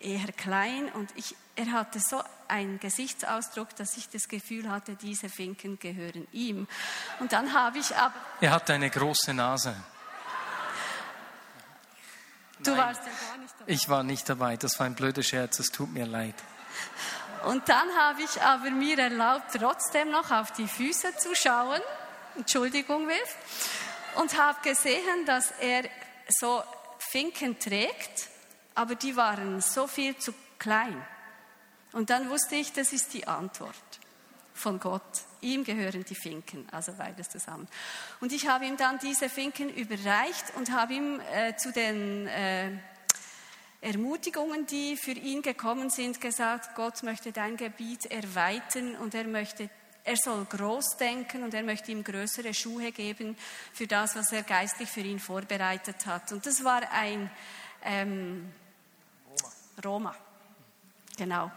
eher 0.00 0.30
klein 0.32 0.92
und 0.92 1.10
ich, 1.16 1.34
er 1.56 1.72
hatte 1.72 1.98
so 1.98 2.22
einen 2.46 2.78
Gesichtsausdruck, 2.78 3.74
dass 3.74 3.96
ich 3.96 4.10
das 4.10 4.28
Gefühl 4.28 4.70
hatte, 4.70 4.96
diese 4.96 5.30
Finken 5.30 5.78
gehören 5.78 6.28
ihm. 6.32 6.68
Und 7.20 7.32
dann 7.32 7.54
habe 7.54 7.78
ich 7.78 7.96
ab. 7.96 8.12
Er 8.42 8.50
hatte 8.50 8.74
eine 8.74 8.90
große 8.90 9.32
Nase. 9.32 9.74
Du 12.62 12.70
Nein. 12.70 12.80
warst 12.80 13.00
ja 13.06 13.28
gar 13.28 13.38
nicht 13.38 13.54
dabei. 13.58 13.72
Ich 13.72 13.88
war 13.88 14.02
nicht 14.02 14.28
dabei. 14.28 14.56
Das 14.58 14.78
war 14.78 14.86
ein 14.86 14.94
blöder 14.94 15.22
Scherz. 15.22 15.58
Es 15.58 15.68
tut 15.68 15.90
mir 15.90 16.04
leid. 16.04 16.34
Und 17.46 17.68
dann 17.68 17.94
habe 17.96 18.22
ich 18.22 18.40
aber 18.40 18.70
mir 18.70 18.98
erlaubt, 18.98 19.56
trotzdem 19.58 20.10
noch 20.10 20.30
auf 20.30 20.52
die 20.52 20.66
Füße 20.66 21.16
zu 21.16 21.34
schauen. 21.34 21.80
Entschuldigung, 22.36 23.06
Wilf. 23.06 23.36
Und 24.16 24.38
habe 24.38 24.58
gesehen, 24.62 25.26
dass 25.26 25.50
er 25.60 25.84
so 26.28 26.62
Finken 26.98 27.58
trägt, 27.58 28.28
aber 28.74 28.94
die 28.94 29.16
waren 29.16 29.60
so 29.60 29.86
viel 29.86 30.16
zu 30.16 30.32
klein. 30.58 31.04
Und 31.92 32.10
dann 32.10 32.30
wusste 32.30 32.56
ich, 32.56 32.72
das 32.72 32.92
ist 32.92 33.12
die 33.12 33.26
Antwort 33.26 33.74
von 34.54 34.80
Gott. 34.80 35.02
Ihm 35.40 35.64
gehören 35.64 36.04
die 36.04 36.14
Finken, 36.14 36.66
also 36.72 36.92
beides 36.92 37.28
zusammen. 37.28 37.68
Und 38.20 38.32
ich 38.32 38.48
habe 38.48 38.64
ihm 38.64 38.76
dann 38.76 38.98
diese 38.98 39.28
Finken 39.28 39.68
überreicht 39.68 40.54
und 40.56 40.72
habe 40.72 40.94
ihm 40.94 41.20
äh, 41.20 41.54
zu 41.56 41.72
den 41.72 42.26
äh, 42.28 42.70
Ermutigungen, 43.84 44.66
die 44.66 44.96
für 44.96 45.12
ihn 45.12 45.42
gekommen 45.42 45.90
sind, 45.90 46.20
gesagt, 46.20 46.74
Gott 46.74 47.02
möchte 47.02 47.32
dein 47.32 47.56
Gebiet 47.56 48.06
erweitern 48.06 48.96
und 48.96 49.14
er 49.14 49.24
möchte 49.24 49.68
er 50.06 50.16
soll 50.16 50.44
groß 50.44 50.98
denken 50.98 51.44
und 51.44 51.54
er 51.54 51.62
möchte 51.62 51.90
ihm 51.90 52.04
größere 52.04 52.52
Schuhe 52.52 52.92
geben 52.92 53.38
für 53.72 53.86
das, 53.86 54.14
was 54.14 54.32
er 54.32 54.42
geistlich 54.42 54.90
für 54.90 55.00
ihn 55.00 55.18
vorbereitet 55.18 56.04
hat. 56.04 56.30
Und 56.30 56.44
das 56.44 56.62
war 56.62 56.82
ein 56.92 57.30
ähm, 57.82 58.52
Roma. 59.82 60.14
Genau. 61.16 61.50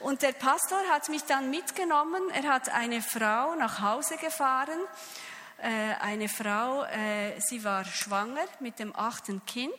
Und 0.00 0.20
der 0.20 0.32
Pastor 0.32 0.80
hat 0.90 1.08
mich 1.08 1.22
dann 1.24 1.48
mitgenommen. 1.48 2.22
Er 2.34 2.42
hat 2.42 2.68
eine 2.68 3.00
Frau 3.00 3.54
nach 3.54 3.80
Hause 3.80 4.18
gefahren. 4.18 4.80
Äh, 5.58 5.94
eine 6.00 6.28
Frau, 6.28 6.84
äh, 6.84 7.40
sie 7.40 7.64
war 7.64 7.86
schwanger 7.86 8.44
mit 8.60 8.80
dem 8.80 8.94
achten 8.94 9.46
Kind. 9.46 9.72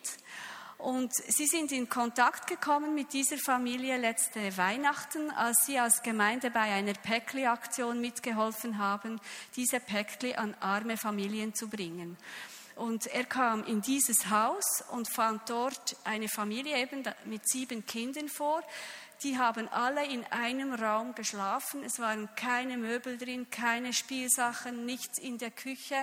Und 0.78 1.14
sie 1.14 1.48
sind 1.48 1.72
in 1.72 1.90
Kontakt 1.90 2.48
gekommen 2.48 2.94
mit 2.94 3.14
dieser 3.14 3.38
Familie 3.38 3.98
letzte 3.98 4.56
Weihnachten, 4.58 5.32
als 5.32 5.66
sie 5.66 5.80
als 5.80 6.04
Gemeinde 6.04 6.52
bei 6.52 6.62
einer 6.62 6.94
Päckli-Aktion 6.94 8.02
mitgeholfen 8.02 8.78
haben, 8.78 9.20
diese 9.56 9.80
Päckli 9.80 10.36
an 10.36 10.54
arme 10.60 10.98
Familien 10.98 11.56
zu 11.56 11.70
bringen. 11.70 12.18
Und 12.76 13.08
er 13.08 13.24
kam 13.24 13.64
in 13.64 13.82
dieses 13.82 14.30
Haus 14.30 14.84
und 14.92 15.10
fand 15.10 15.50
dort 15.50 15.96
eine 16.04 16.28
Familie 16.28 16.78
eben 16.78 17.04
mit 17.24 17.48
sieben 17.48 17.86
Kindern 17.86 18.28
vor. 18.28 18.62
Die 19.24 19.38
haben 19.38 19.68
alle 19.70 20.06
in 20.06 20.24
einem 20.26 20.74
Raum 20.74 21.16
geschlafen. 21.16 21.84
Es 21.84 22.00
waren 22.00 22.30
keine 22.36 22.78
Möbel 22.78 23.18
drin, 23.18 23.50
keine 23.50 23.94
Spielsachen, 23.94 24.86
nichts 24.86 25.20
in 25.20 25.38
der 25.38 25.52
Küche. 25.52 25.96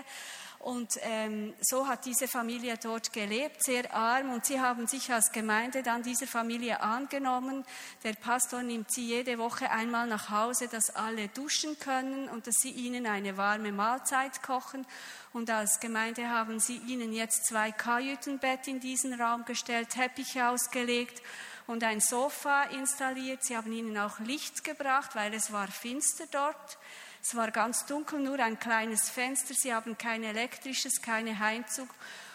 Und 0.63 0.93
ähm, 1.03 1.55
so 1.61 1.89
hat 1.89 2.05
diese 2.05 2.29
Familie 2.29 2.77
dort 2.81 3.13
gelebt, 3.13 3.65
sehr 3.65 3.93
arm. 3.93 4.31
Und 4.31 4.47
sie 4.47 4.61
haben 4.61 4.87
sich 4.87 5.13
als 5.13 5.33
Gemeinde 5.33 5.83
dann 5.83 6.05
dieser 6.05 6.29
Familie 6.29 6.81
angenommen. 6.81 7.65
Der 8.05 8.13
Pastor 8.15 8.63
nimmt 8.63 8.93
sie 8.93 9.09
jede 9.09 9.39
Woche 9.39 9.71
einmal 9.71 10.07
nach 10.07 10.31
Hause, 10.31 10.69
dass 10.69 10.95
alle 10.95 11.27
duschen 11.29 11.79
können 11.81 12.29
und 12.29 12.47
dass 12.47 12.55
sie 12.63 12.71
ihnen 12.71 13.07
eine 13.07 13.37
warme 13.37 13.73
Mahlzeit 13.73 14.43
kochen. 14.43 14.87
Und 15.33 15.51
als 15.51 15.81
Gemeinde 15.81 16.29
haben 16.29 16.61
sie 16.61 16.77
ihnen 16.77 17.13
jetzt 17.13 17.47
zwei 17.47 17.73
Kajütenbett 17.73 18.69
in 18.69 18.79
diesen 18.79 19.21
Raum 19.21 19.45
gestellt, 19.45 19.91
Teppiche 19.91 20.49
ausgelegt 20.49 21.21
und 21.67 21.85
ein 21.85 22.01
Sofa 22.01 22.65
installiert. 22.65 23.45
Sie 23.45 23.57
haben 23.57 23.73
ihnen 23.73 23.97
auch 23.99 24.19
Licht 24.21 24.65
gebracht, 24.65 25.15
weil 25.15 25.35
es 25.35 25.53
war 25.53 25.69
finster 25.69 26.25
dort. 26.31 26.79
Es 27.23 27.37
war 27.37 27.51
ganz 27.51 27.87
dunkel, 27.87 28.19
nur 28.21 28.39
ein 28.41 28.59
kleines 28.59 29.09
Fenster. 29.09 29.55
Sie 29.55 29.73
haben 29.73 29.97
kein 29.97 30.25
elektrisches, 30.25 31.01
keine 31.01 31.39
Heizung. 31.39 31.89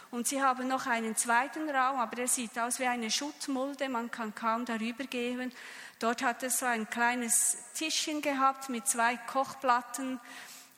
Und 0.10 0.28
sie 0.28 0.42
haben 0.42 0.68
noch 0.70 0.88
einen 0.88 1.18
zweiten 1.18 1.70
Raum, 1.70 2.00
aber 2.00 2.16
der 2.16 2.30
sieht 2.30 2.58
aus 2.58 2.80
wie 2.80 2.86
eine 2.86 3.12
Schuttmulde. 3.12 3.90
Man 3.90 4.10
kann 4.10 4.34
kaum 4.34 4.64
darüber 4.64 5.04
gehen. 5.04 5.52
Dort 6.00 6.24
hat 6.24 6.44
es 6.44 6.60
so 6.60 6.66
ein 6.66 6.90
kleines 6.90 7.58
Tischchen 7.74 8.22
gehabt 8.22 8.70
mit 8.70 8.88
zwei 8.88 9.18
Kochplatten. 9.18 10.20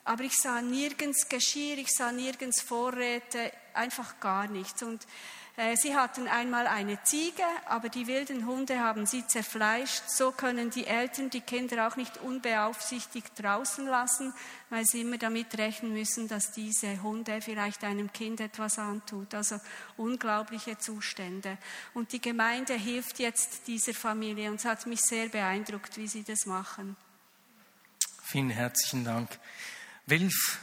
Aber 0.04 0.24
ich 0.24 0.36
sah 0.36 0.60
nirgends 0.60 1.28
Geschirr, 1.28 1.78
ich 1.78 1.90
sah 1.94 2.10
nirgends 2.10 2.60
Vorräte, 2.60 3.52
einfach 3.74 4.18
gar 4.18 4.48
nichts. 4.48 4.82
Und 4.82 5.06
sie 5.76 5.94
hatten 5.94 6.26
einmal 6.26 6.66
eine 6.66 7.02
Ziege, 7.02 7.42
aber 7.66 7.88
die 7.88 8.06
wilden 8.06 8.46
Hunde 8.46 8.80
haben 8.80 9.04
sie 9.04 9.26
zerfleischt. 9.26 10.08
So 10.08 10.32
können 10.32 10.70
die 10.70 10.86
Eltern 10.86 11.28
die 11.28 11.40
Kinder 11.40 11.86
auch 11.86 11.96
nicht 11.96 12.16
unbeaufsichtigt 12.18 13.32
draußen 13.42 13.86
lassen, 13.86 14.32
weil 14.70 14.84
sie 14.84 15.02
immer 15.02 15.18
damit 15.18 15.58
rechnen 15.58 15.92
müssen, 15.92 16.28
dass 16.28 16.52
diese 16.52 17.02
Hunde 17.02 17.42
vielleicht 17.42 17.84
einem 17.84 18.12
Kind 18.12 18.40
etwas 18.40 18.78
antut. 18.78 19.34
Also 19.34 19.60
unglaubliche 19.96 20.78
Zustände. 20.78 21.58
Und 21.94 22.12
die 22.12 22.20
Gemeinde 22.20 22.74
hilft 22.74 23.18
jetzt 23.18 23.66
dieser 23.66 23.92
Familie 23.92 24.50
und 24.50 24.60
es 24.60 24.64
hat 24.64 24.86
mich 24.86 25.00
sehr 25.00 25.28
beeindruckt, 25.28 25.96
wie 25.96 26.08
sie 26.08 26.22
das 26.22 26.46
machen. 26.46 26.96
Vielen 28.22 28.50
herzlichen 28.50 29.04
Dank. 29.04 29.38
Wilf, 30.06 30.58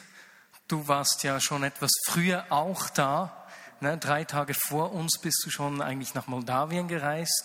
du 0.68 0.88
warst 0.88 1.24
ja 1.24 1.40
schon 1.40 1.64
etwas 1.64 1.92
früher 2.06 2.46
auch 2.50 2.90
da 2.90 3.37
Ne, 3.80 3.96
drei 4.00 4.24
Tage 4.24 4.56
vor 4.56 4.92
uns 4.92 5.20
bist 5.22 5.44
du 5.46 5.52
schon 5.52 5.84
eigentlich 5.84 6.16
nach 6.16 6.26
Moldawien 6.26 6.88
gereist. 6.88 7.44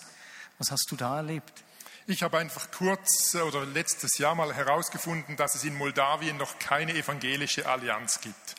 Was 0.57 0.71
hast 0.71 0.87
du 0.89 0.95
da 0.95 1.17
erlebt? 1.17 1.63
Ich 2.07 2.23
habe 2.23 2.39
einfach 2.39 2.71
kurz 2.71 3.35
oder 3.35 3.67
letztes 3.67 4.17
Jahr 4.17 4.33
mal 4.33 4.51
herausgefunden, 4.51 5.37
dass 5.37 5.53
es 5.53 5.63
in 5.63 5.77
Moldawien 5.77 6.37
noch 6.37 6.57
keine 6.57 6.95
evangelische 6.95 7.69
Allianz 7.69 8.19
gibt. 8.19 8.55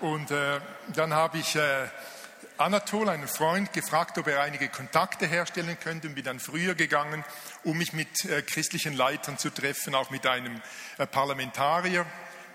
Und 0.00 0.30
äh, 0.30 0.60
dann 0.94 1.12
habe 1.12 1.38
ich 1.38 1.56
äh, 1.56 1.88
Anatol, 2.56 3.08
einen 3.08 3.26
Freund, 3.26 3.72
gefragt, 3.72 4.16
ob 4.18 4.28
er 4.28 4.42
einige 4.42 4.68
Kontakte 4.68 5.26
herstellen 5.26 5.76
könnte 5.80 6.06
und 6.06 6.14
bin 6.14 6.24
dann 6.24 6.38
früher 6.38 6.76
gegangen, 6.76 7.24
um 7.64 7.78
mich 7.78 7.92
mit 7.94 8.24
äh, 8.26 8.42
christlichen 8.42 8.94
Leitern 8.94 9.38
zu 9.38 9.50
treffen, 9.50 9.96
auch 9.96 10.10
mit 10.10 10.24
einem 10.24 10.62
äh, 10.98 11.06
Parlamentarier 11.06 12.06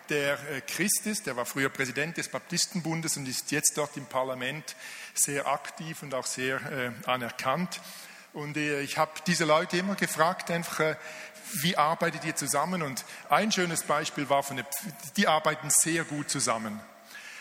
der 0.10 0.34
äh, 0.50 0.62
Christ 0.62 1.06
ist. 1.06 1.26
Der 1.26 1.36
war 1.36 1.46
früher 1.46 1.70
Präsident 1.70 2.18
des 2.18 2.30
Baptistenbundes 2.30 3.18
und 3.18 3.28
ist 3.28 3.52
jetzt 3.52 3.78
dort 3.78 3.98
im 3.98 4.06
Parlament 4.06 4.76
sehr 5.14 5.48
aktiv 5.48 6.04
und 6.04 6.14
auch 6.14 6.26
sehr 6.26 6.56
äh, 6.72 6.92
anerkannt. 7.10 7.82
Und 8.34 8.58
äh, 8.58 8.82
ich 8.82 8.98
habe 8.98 9.12
diese 9.28 9.46
Leute 9.46 9.78
immer 9.78 9.96
gefragt, 9.96 10.52
einfach, 10.52 10.96
wie 11.54 11.78
arbeitet 11.78 12.26
ihr 12.26 12.36
zusammen? 12.36 12.82
Und 12.82 13.06
ein 13.30 13.52
schönes 13.52 13.84
Beispiel 13.84 14.30
war 14.30 14.44
von 14.44 14.58
der, 14.58 14.66
die 15.16 15.28
arbeiten 15.28 15.70
sehr 15.70 16.04
gut 16.04 16.30
zusammen. 16.30 16.80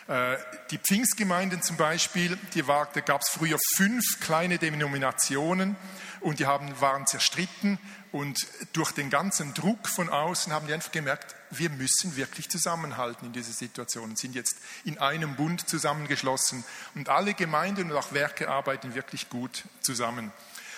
Äh, 0.06 0.36
die 0.70 0.78
Pfingstgemeinden 0.78 1.62
zum 1.62 1.76
Beispiel, 1.76 2.38
die 2.54 2.66
war, 2.66 2.88
da 2.92 3.00
gab 3.00 3.22
es 3.22 3.30
früher 3.30 3.58
fünf 3.76 4.20
kleine 4.20 4.58
Denominationen 4.58 5.76
und 6.20 6.40
die 6.40 6.46
haben, 6.46 6.78
waren 6.80 7.06
zerstritten 7.06 7.78
und 8.12 8.46
durch 8.74 8.92
den 8.92 9.08
ganzen 9.08 9.54
Druck 9.54 9.88
von 9.88 10.10
außen 10.10 10.52
haben 10.52 10.66
die 10.66 10.74
einfach 10.74 10.92
gemerkt, 10.92 11.34
wir 11.50 11.70
müssen 11.70 12.16
wirklich 12.16 12.50
zusammenhalten 12.50 13.26
in 13.26 13.32
dieser 13.32 13.52
Situation 13.52 14.10
und 14.10 14.18
sind 14.18 14.34
jetzt 14.34 14.56
in 14.84 14.98
einem 14.98 15.36
Bund 15.36 15.68
zusammengeschlossen 15.68 16.64
und 16.94 17.08
alle 17.08 17.32
Gemeinden 17.32 17.90
und 17.90 17.96
auch 17.96 18.12
Werke 18.12 18.48
arbeiten 18.48 18.94
wirklich 18.94 19.30
gut 19.30 19.64
zusammen. 19.80 20.32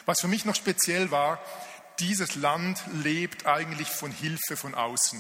Was 0.05 0.21
für 0.21 0.29
mich 0.29 0.45
noch 0.45 0.55
speziell 0.55 1.11
war, 1.11 1.41
dieses 1.99 2.37
Land 2.37 2.81
lebt 2.93 3.47
eigentlich 3.47 3.89
von 3.89 4.12
Hilfe 4.12 4.57
von 4.57 4.75
außen 4.75 5.19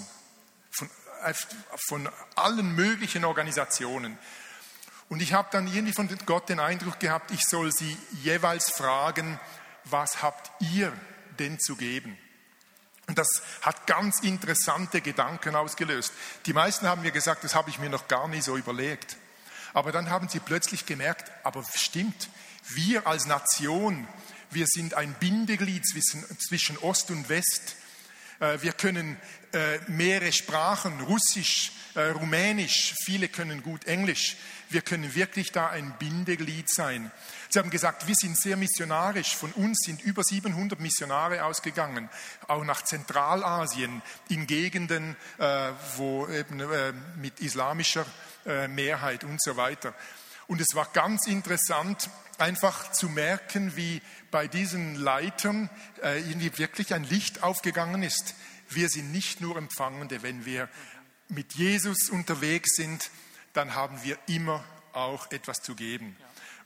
von 0.76 0.90
allen 2.34 2.74
möglichen 2.74 3.24
Organisationen. 3.24 4.18
Und 5.08 5.22
ich 5.22 5.32
habe 5.32 5.48
dann 5.52 5.66
irgendwie 5.66 5.92
von 5.92 6.08
Gott 6.26 6.48
den 6.48 6.60
Eindruck 6.60 6.98
gehabt, 6.98 7.30
ich 7.30 7.44
soll 7.44 7.72
sie 7.72 7.96
jeweils 8.22 8.70
fragen, 8.70 9.38
was 9.84 10.22
habt 10.22 10.50
ihr 10.60 10.92
denn 11.38 11.60
zu 11.60 11.76
geben? 11.76 12.18
Und 13.06 13.18
das 13.18 13.42
hat 13.62 13.86
ganz 13.86 14.20
interessante 14.20 15.00
Gedanken 15.00 15.54
ausgelöst. 15.54 16.12
Die 16.46 16.52
meisten 16.52 16.88
haben 16.88 17.02
mir 17.02 17.12
gesagt, 17.12 17.44
das 17.44 17.54
habe 17.54 17.70
ich 17.70 17.78
mir 17.78 17.88
noch 17.88 18.08
gar 18.08 18.26
nie 18.26 18.40
so 18.40 18.56
überlegt. 18.56 19.16
Aber 19.74 19.92
dann 19.92 20.10
haben 20.10 20.28
sie 20.28 20.40
plötzlich 20.40 20.86
gemerkt, 20.86 21.30
aber 21.44 21.64
stimmt, 21.74 22.30
wir 22.68 23.06
als 23.06 23.26
Nation, 23.26 24.08
wir 24.50 24.66
sind 24.66 24.94
ein 24.94 25.14
Bindeglied 25.14 25.86
zwischen, 25.86 26.24
zwischen 26.40 26.78
Ost 26.78 27.10
und 27.10 27.28
West. 27.28 27.76
Äh, 28.40 28.60
wir 28.62 28.72
können 28.72 29.20
äh, 29.52 29.78
mehrere 29.88 30.32
Sprachen, 30.32 31.00
Russisch, 31.00 31.72
äh, 31.94 32.08
Rumänisch, 32.08 32.94
viele 33.04 33.28
können 33.28 33.62
gut 33.62 33.84
Englisch. 33.84 34.36
Wir 34.68 34.82
können 34.82 35.14
wirklich 35.14 35.52
da 35.52 35.68
ein 35.68 35.94
Bindeglied 35.98 36.68
sein. 36.68 37.12
Sie 37.48 37.58
haben 37.58 37.70
gesagt, 37.70 38.08
wir 38.08 38.16
sind 38.16 38.36
sehr 38.36 38.56
missionarisch. 38.56 39.36
Von 39.36 39.52
uns 39.52 39.78
sind 39.84 40.02
über 40.02 40.24
700 40.24 40.80
Missionare 40.80 41.44
ausgegangen, 41.44 42.08
auch 42.48 42.64
nach 42.64 42.82
Zentralasien, 42.82 44.02
in 44.28 44.48
Gegenden, 44.48 45.14
wo 45.96 46.26
eben 46.26 46.60
mit 47.20 47.38
islamischer 47.38 48.04
Mehrheit 48.68 49.22
und 49.22 49.40
so 49.40 49.56
weiter. 49.56 49.94
Und 50.48 50.60
es 50.60 50.74
war 50.74 50.86
ganz 50.92 51.26
interessant, 51.26 52.08
einfach 52.38 52.92
zu 52.92 53.08
merken, 53.08 53.76
wie 53.76 54.00
bei 54.30 54.46
diesen 54.46 54.94
Leitern 54.94 55.70
äh, 56.02 56.22
wirklich 56.56 56.94
ein 56.94 57.04
Licht 57.04 57.42
aufgegangen 57.42 58.02
ist. 58.02 58.34
Wir 58.68 58.88
sind 58.88 59.12
nicht 59.12 59.40
nur 59.40 59.56
Empfangende, 59.56 60.22
wenn 60.22 60.44
wir 60.44 60.68
mit 61.28 61.54
Jesus 61.54 62.10
unterwegs 62.10 62.76
sind, 62.76 63.10
dann 63.52 63.74
haben 63.74 64.02
wir 64.02 64.18
immer 64.26 64.64
auch 64.92 65.30
etwas 65.30 65.62
zu 65.62 65.74
geben. 65.74 66.16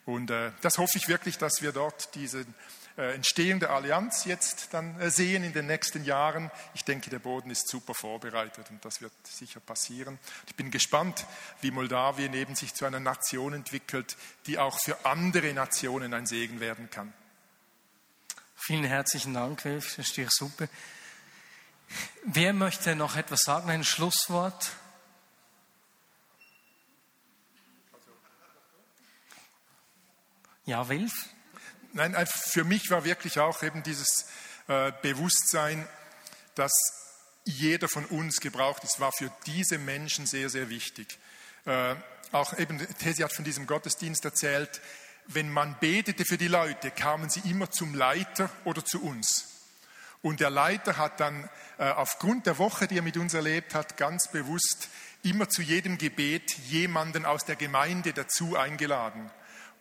Und 0.06 0.30
äh, 0.30 0.52
das 0.60 0.78
hoffe 0.78 0.96
ich 0.96 1.08
wirklich, 1.08 1.38
dass 1.38 1.62
wir 1.62 1.72
dort 1.72 2.14
diesen 2.14 2.54
äh, 2.96 3.14
Entstehung 3.14 3.62
Allianz 3.62 4.24
jetzt 4.24 4.74
dann 4.74 4.98
äh, 5.00 5.10
sehen 5.10 5.44
in 5.44 5.52
den 5.52 5.66
nächsten 5.66 6.04
Jahren. 6.04 6.50
Ich 6.74 6.84
denke, 6.84 7.10
der 7.10 7.18
Boden 7.18 7.50
ist 7.50 7.68
super 7.68 7.94
vorbereitet 7.94 8.66
und 8.70 8.84
das 8.84 9.00
wird 9.00 9.12
sicher 9.24 9.60
passieren. 9.60 10.18
Ich 10.46 10.54
bin 10.54 10.70
gespannt, 10.70 11.26
wie 11.60 11.70
Moldawien 11.70 12.34
eben 12.34 12.54
sich 12.54 12.74
zu 12.74 12.84
einer 12.84 13.00
Nation 13.00 13.52
entwickelt, 13.52 14.16
die 14.46 14.58
auch 14.58 14.78
für 14.80 15.04
andere 15.04 15.52
Nationen 15.52 16.14
ein 16.14 16.26
Segen 16.26 16.60
werden 16.60 16.90
kann. 16.90 17.12
Vielen 18.56 18.84
herzlichen 18.84 19.34
Dank, 19.34 19.64
Wilf, 19.64 19.96
das 19.96 20.16
ist 20.16 20.36
super. 20.36 20.68
Wer 22.24 22.52
möchte 22.52 22.94
noch 22.96 23.16
etwas 23.16 23.40
sagen, 23.40 23.70
ein 23.70 23.84
Schlusswort? 23.84 24.70
Ja, 30.66 30.88
Wilf? 30.88 31.12
Nein, 31.92 32.14
für 32.26 32.64
mich 32.64 32.90
war 32.90 33.04
wirklich 33.04 33.40
auch 33.40 33.62
eben 33.62 33.82
dieses 33.82 34.26
äh, 34.68 34.92
Bewusstsein, 35.02 35.88
dass 36.54 36.72
jeder 37.44 37.88
von 37.88 38.04
uns 38.04 38.40
gebraucht 38.40 38.84
ist, 38.84 39.00
war 39.00 39.10
für 39.12 39.32
diese 39.46 39.78
Menschen 39.78 40.26
sehr, 40.26 40.48
sehr 40.48 40.68
wichtig. 40.68 41.18
Äh, 41.64 41.96
auch 42.32 42.56
eben, 42.58 42.78
Tesi 42.98 43.22
hat 43.22 43.32
von 43.32 43.44
diesem 43.44 43.66
Gottesdienst 43.66 44.24
erzählt, 44.24 44.80
wenn 45.26 45.50
man 45.50 45.76
betete 45.80 46.24
für 46.24 46.38
die 46.38 46.48
Leute, 46.48 46.90
kamen 46.90 47.30
sie 47.30 47.40
immer 47.50 47.70
zum 47.70 47.94
Leiter 47.94 48.50
oder 48.64 48.84
zu 48.84 49.02
uns. 49.02 49.49
Und 50.22 50.40
der 50.40 50.50
Leiter 50.50 50.96
hat 50.96 51.20
dann 51.20 51.48
äh, 51.78 51.88
aufgrund 51.90 52.46
der 52.46 52.58
Woche, 52.58 52.86
die 52.86 52.98
er 52.98 53.02
mit 53.02 53.16
uns 53.16 53.32
erlebt 53.34 53.74
hat, 53.74 53.96
ganz 53.96 54.30
bewusst 54.30 54.88
immer 55.22 55.48
zu 55.48 55.62
jedem 55.62 55.98
Gebet 55.98 56.52
jemanden 56.68 57.24
aus 57.24 57.44
der 57.44 57.56
Gemeinde 57.56 58.12
dazu 58.12 58.56
eingeladen. 58.56 59.30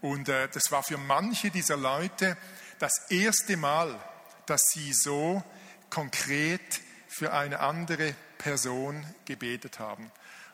Und 0.01 0.29
äh, 0.29 0.47
das 0.49 0.71
war 0.71 0.83
für 0.83 0.97
manche 0.97 1.51
dieser 1.51 1.77
Leute 1.77 2.37
das 2.79 3.09
erste 3.09 3.57
Mal, 3.57 3.99
dass 4.45 4.61
sie 4.73 4.93
so 4.93 5.43
konkret 5.89 6.81
für 7.07 7.33
eine 7.33 7.59
andere 7.59 8.15
Person 8.37 9.05
gebetet 9.25 9.79
haben. 9.79 10.09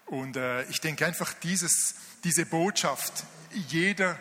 Und 0.08 0.36
äh, 0.36 0.63
ich 0.63 0.82
denke 0.82 1.06
einfach, 1.06 1.34
dieses, 1.34 1.95
diese 2.24 2.45
Botschaft, 2.45 3.24
jeder, 3.52 4.19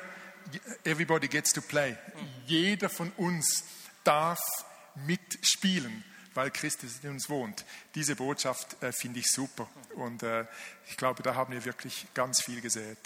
everybody 0.85 1.29
gets 1.29 1.53
to 1.53 1.63
play, 1.63 1.97
jeder 2.47 2.91
von 2.91 3.11
uns 3.17 3.65
darf 4.03 4.41
mitspielen, 5.07 6.05
weil 6.35 6.51
Christus 6.51 7.01
in 7.03 7.11
uns 7.11 7.29
wohnt. 7.29 7.65
Diese 7.95 8.17
Botschaft 8.17 8.83
äh, 8.83 8.93
finde 8.93 9.21
ich 9.21 9.31
super. 9.31 9.69
Und 9.95 10.23
äh, 10.23 10.47
ich 10.89 10.97
glaube, 10.97 11.23
da 11.23 11.35
haben 11.35 11.53
wir 11.53 11.65
wirklich 11.65 12.07
ganz 12.15 12.43
viel 12.43 12.61
gesät. 12.61 12.99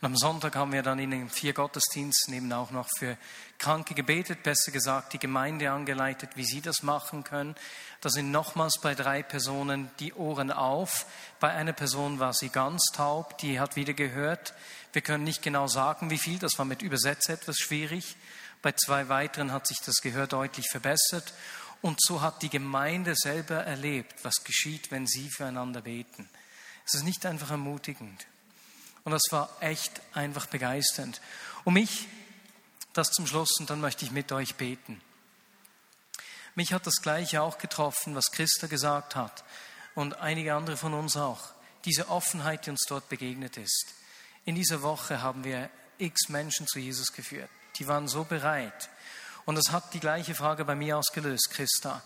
Und 0.00 0.06
am 0.06 0.16
Sonntag 0.16 0.56
haben 0.56 0.72
wir 0.72 0.82
dann 0.82 0.98
in 0.98 1.12
den 1.12 1.30
vier 1.30 1.54
Gottesdiensten 1.54 2.34
eben 2.34 2.52
auch 2.52 2.70
noch 2.70 2.88
für 2.98 3.16
Kranke 3.58 3.94
gebetet, 3.94 4.42
besser 4.42 4.72
gesagt 4.72 5.12
die 5.12 5.18
Gemeinde 5.18 5.70
angeleitet, 5.70 6.30
wie 6.34 6.44
sie 6.44 6.60
das 6.60 6.82
machen 6.82 7.24
können. 7.24 7.54
Da 8.00 8.10
sind 8.10 8.30
nochmals 8.30 8.78
bei 8.82 8.94
drei 8.94 9.22
Personen 9.22 9.90
die 10.00 10.12
Ohren 10.12 10.50
auf. 10.50 11.06
Bei 11.40 11.50
einer 11.50 11.72
Person 11.72 12.18
war 12.18 12.34
sie 12.34 12.50
ganz 12.50 12.84
taub, 12.94 13.38
die 13.38 13.60
hat 13.60 13.76
wieder 13.76 13.94
gehört. 13.94 14.52
Wir 14.92 15.00
können 15.00 15.24
nicht 15.24 15.42
genau 15.42 15.68
sagen, 15.68 16.10
wie 16.10 16.18
viel, 16.18 16.38
das 16.38 16.58
war 16.58 16.66
mit 16.66 16.82
Übersetzer 16.82 17.32
etwas 17.32 17.56
schwierig. 17.56 18.16
Bei 18.64 18.72
zwei 18.72 19.10
weiteren 19.10 19.52
hat 19.52 19.66
sich 19.66 19.76
das 19.84 19.96
Gehör 19.96 20.26
deutlich 20.26 20.70
verbessert. 20.70 21.34
Und 21.82 22.00
so 22.00 22.22
hat 22.22 22.40
die 22.40 22.48
Gemeinde 22.48 23.14
selber 23.14 23.56
erlebt, 23.56 24.24
was 24.24 24.42
geschieht, 24.42 24.90
wenn 24.90 25.06
sie 25.06 25.28
füreinander 25.28 25.82
beten. 25.82 26.30
Es 26.86 26.94
ist 26.94 27.04
nicht 27.04 27.26
einfach 27.26 27.50
ermutigend. 27.50 28.26
Und 29.04 29.12
das 29.12 29.24
war 29.28 29.54
echt 29.60 30.00
einfach 30.14 30.46
begeisternd. 30.46 31.20
Und 31.64 31.74
mich, 31.74 32.08
das 32.94 33.10
zum 33.10 33.26
Schluss, 33.26 33.50
und 33.60 33.68
dann 33.68 33.82
möchte 33.82 34.06
ich 34.06 34.12
mit 34.12 34.32
euch 34.32 34.54
beten. 34.54 34.98
Mich 36.54 36.72
hat 36.72 36.86
das 36.86 37.02
Gleiche 37.02 37.42
auch 37.42 37.58
getroffen, 37.58 38.14
was 38.14 38.32
Christa 38.32 38.66
gesagt 38.66 39.14
hat 39.14 39.44
und 39.94 40.16
einige 40.20 40.54
andere 40.54 40.78
von 40.78 40.94
uns 40.94 41.18
auch. 41.18 41.52
Diese 41.84 42.08
Offenheit, 42.08 42.64
die 42.64 42.70
uns 42.70 42.86
dort 42.88 43.10
begegnet 43.10 43.58
ist. 43.58 43.88
In 44.46 44.54
dieser 44.54 44.80
Woche 44.80 45.20
haben 45.20 45.44
wir 45.44 45.68
x 45.98 46.30
Menschen 46.30 46.66
zu 46.66 46.78
Jesus 46.78 47.12
geführt. 47.12 47.50
Die 47.76 47.88
waren 47.88 48.08
so 48.08 48.24
bereit. 48.24 48.88
Und 49.44 49.56
das 49.56 49.72
hat 49.72 49.92
die 49.94 50.00
gleiche 50.00 50.34
Frage 50.34 50.64
bei 50.64 50.74
mir 50.74 50.98
ausgelöst, 50.98 51.50
Christa. 51.50 52.02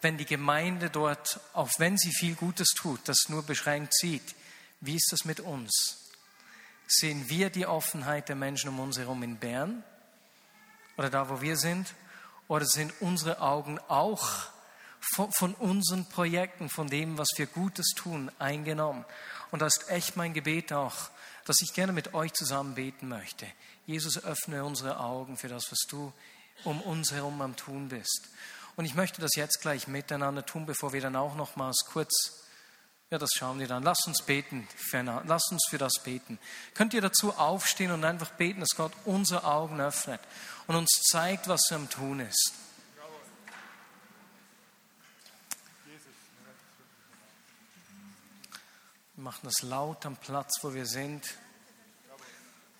Wenn 0.00 0.16
die 0.16 0.24
Gemeinde 0.24 0.90
dort, 0.90 1.40
auch 1.52 1.70
wenn 1.78 1.98
sie 1.98 2.12
viel 2.12 2.34
Gutes 2.34 2.68
tut, 2.76 3.00
das 3.06 3.28
nur 3.28 3.42
beschränkt 3.42 3.94
sieht, 3.94 4.34
wie 4.80 4.96
ist 4.96 5.08
das 5.10 5.24
mit 5.24 5.40
uns? 5.40 5.98
Sehen 6.86 7.28
wir 7.28 7.50
die 7.50 7.66
Offenheit 7.66 8.28
der 8.28 8.36
Menschen 8.36 8.70
um 8.70 8.80
uns 8.80 8.98
herum 8.98 9.22
in 9.22 9.36
Bern 9.36 9.82
oder 10.96 11.10
da, 11.10 11.28
wo 11.28 11.40
wir 11.40 11.56
sind? 11.56 11.94
Oder 12.46 12.64
sind 12.64 12.92
unsere 13.00 13.42
Augen 13.42 13.78
auch 13.88 14.46
von, 15.00 15.32
von 15.32 15.54
unseren 15.54 16.06
Projekten, 16.06 16.68
von 16.68 16.88
dem, 16.88 17.18
was 17.18 17.28
wir 17.36 17.46
Gutes 17.46 17.88
tun, 17.96 18.30
eingenommen? 18.38 19.04
Und 19.50 19.62
das 19.62 19.76
ist 19.76 19.90
echt 19.90 20.16
mein 20.16 20.34
Gebet 20.34 20.72
auch, 20.72 20.94
dass 21.44 21.62
ich 21.62 21.72
gerne 21.72 21.92
mit 21.92 22.14
euch 22.14 22.32
zusammen 22.34 22.74
beten 22.74 23.08
möchte. 23.08 23.46
Jesus, 23.86 24.22
öffne 24.22 24.64
unsere 24.64 25.00
Augen 25.00 25.36
für 25.36 25.48
das, 25.48 25.70
was 25.70 25.80
du 25.88 26.12
um 26.64 26.80
uns 26.82 27.12
herum 27.12 27.40
am 27.40 27.56
Tun 27.56 27.88
bist. 27.88 28.28
Und 28.76 28.84
ich 28.84 28.94
möchte 28.94 29.20
das 29.20 29.34
jetzt 29.34 29.60
gleich 29.60 29.88
miteinander 29.88 30.44
tun, 30.44 30.66
bevor 30.66 30.92
wir 30.92 31.00
dann 31.00 31.16
auch 31.16 31.34
nochmals 31.34 31.84
kurz 31.90 32.38
ja, 33.10 33.16
das 33.16 33.30
schauen 33.34 33.58
wir 33.58 33.66
dann. 33.66 33.82
Lasst 33.82 34.06
uns 34.06 34.20
beten. 34.22 34.68
Lasst 34.92 35.50
uns 35.50 35.66
für 35.70 35.78
das 35.78 35.94
beten. 36.04 36.38
Könnt 36.74 36.92
ihr 36.92 37.00
dazu 37.00 37.32
aufstehen 37.32 37.90
und 37.90 38.04
einfach 38.04 38.32
beten, 38.32 38.60
dass 38.60 38.76
Gott 38.76 38.92
unsere 39.06 39.44
Augen 39.44 39.80
öffnet 39.80 40.20
und 40.66 40.76
uns 40.76 40.90
zeigt, 41.10 41.48
was 41.48 41.70
er 41.70 41.76
am 41.76 41.88
Tun 41.88 42.20
ist. 42.20 42.52
Wir 49.18 49.24
machen 49.24 49.40
das 49.42 49.62
laut 49.62 50.06
am 50.06 50.16
Platz, 50.16 50.60
wo 50.62 50.74
wir 50.74 50.86
sind. 50.86 51.26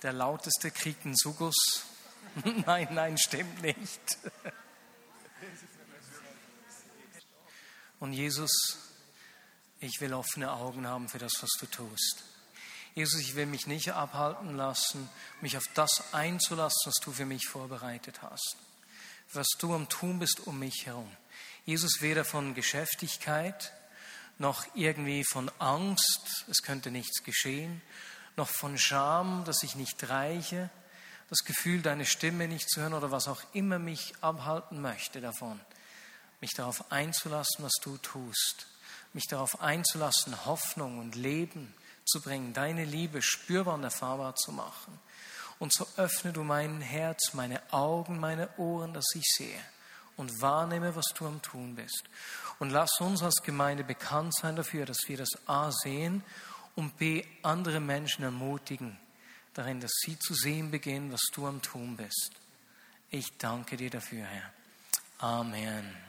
Der 0.02 0.12
lauteste 0.12 0.70
kriegt 0.70 1.04
einen 1.04 1.16
Sugus. 1.16 1.82
nein, 2.64 2.86
nein, 2.92 3.18
stimmt 3.18 3.60
nicht. 3.60 4.00
Und 7.98 8.12
Jesus, 8.12 8.52
ich 9.80 10.00
will 10.00 10.14
offene 10.14 10.52
Augen 10.52 10.86
haben 10.86 11.08
für 11.08 11.18
das, 11.18 11.32
was 11.40 11.50
du 11.58 11.66
tust. 11.66 12.22
Jesus, 12.94 13.20
ich 13.20 13.34
will 13.34 13.46
mich 13.46 13.66
nicht 13.66 13.90
abhalten 13.90 14.56
lassen, 14.56 15.10
mich 15.40 15.56
auf 15.56 15.66
das 15.74 16.14
einzulassen, 16.14 16.92
was 16.92 17.04
du 17.04 17.10
für 17.10 17.26
mich 17.26 17.48
vorbereitet 17.48 18.22
hast. 18.22 18.56
Was 19.32 19.48
du 19.58 19.74
am 19.74 19.88
Tun 19.88 20.20
bist 20.20 20.46
um 20.46 20.60
mich 20.60 20.86
herum. 20.86 21.10
Jesus, 21.64 22.00
weder 22.00 22.24
von 22.24 22.54
Geschäftigkeit, 22.54 23.72
noch 24.38 24.64
irgendwie 24.74 25.24
von 25.24 25.50
Angst, 25.58 26.44
es 26.48 26.62
könnte 26.62 26.90
nichts 26.90 27.22
geschehen, 27.24 27.82
noch 28.36 28.48
von 28.48 28.78
Scham, 28.78 29.44
dass 29.44 29.62
ich 29.62 29.74
nicht 29.74 30.08
reiche, 30.08 30.70
das 31.28 31.40
Gefühl, 31.44 31.82
deine 31.82 32.06
Stimme 32.06 32.48
nicht 32.48 32.70
zu 32.70 32.80
hören 32.80 32.94
oder 32.94 33.10
was 33.10 33.28
auch 33.28 33.42
immer 33.52 33.78
mich 33.78 34.14
abhalten 34.20 34.80
möchte 34.80 35.20
davon, 35.20 35.60
mich 36.40 36.54
darauf 36.54 36.90
einzulassen, 36.90 37.64
was 37.64 37.74
du 37.82 37.98
tust, 37.98 38.66
mich 39.12 39.26
darauf 39.26 39.60
einzulassen, 39.60 40.46
Hoffnung 40.46 40.98
und 40.98 41.16
Leben 41.16 41.74
zu 42.04 42.20
bringen, 42.20 42.54
deine 42.54 42.84
Liebe 42.84 43.20
spürbar 43.20 43.74
und 43.74 43.84
erfahrbar 43.84 44.36
zu 44.36 44.52
machen. 44.52 44.98
Und 45.58 45.74
so 45.74 45.86
öffne 45.96 46.32
du 46.32 46.44
mein 46.44 46.80
Herz, 46.80 47.34
meine 47.34 47.60
Augen, 47.72 48.20
meine 48.20 48.48
Ohren, 48.58 48.94
dass 48.94 49.06
ich 49.14 49.26
sehe 49.26 49.60
und 50.16 50.40
wahrnehme, 50.40 50.94
was 50.94 51.06
du 51.14 51.26
am 51.26 51.42
Tun 51.42 51.74
bist. 51.74 52.04
Und 52.58 52.70
lass 52.70 53.00
uns 53.00 53.22
als 53.22 53.42
Gemeinde 53.42 53.84
bekannt 53.84 54.34
sein 54.34 54.56
dafür, 54.56 54.84
dass 54.84 55.06
wir 55.06 55.16
das 55.16 55.30
A 55.46 55.70
sehen 55.70 56.24
und 56.74 56.96
B 56.96 57.24
andere 57.42 57.80
Menschen 57.80 58.24
ermutigen, 58.24 58.98
darin, 59.54 59.80
dass 59.80 59.92
sie 60.04 60.18
zu 60.18 60.34
sehen 60.34 60.70
beginnen, 60.70 61.12
was 61.12 61.22
du 61.32 61.46
am 61.46 61.62
Tun 61.62 61.96
bist. 61.96 62.32
Ich 63.10 63.36
danke 63.38 63.76
dir 63.76 63.90
dafür, 63.90 64.24
Herr. 64.24 64.52
Amen. 65.18 66.07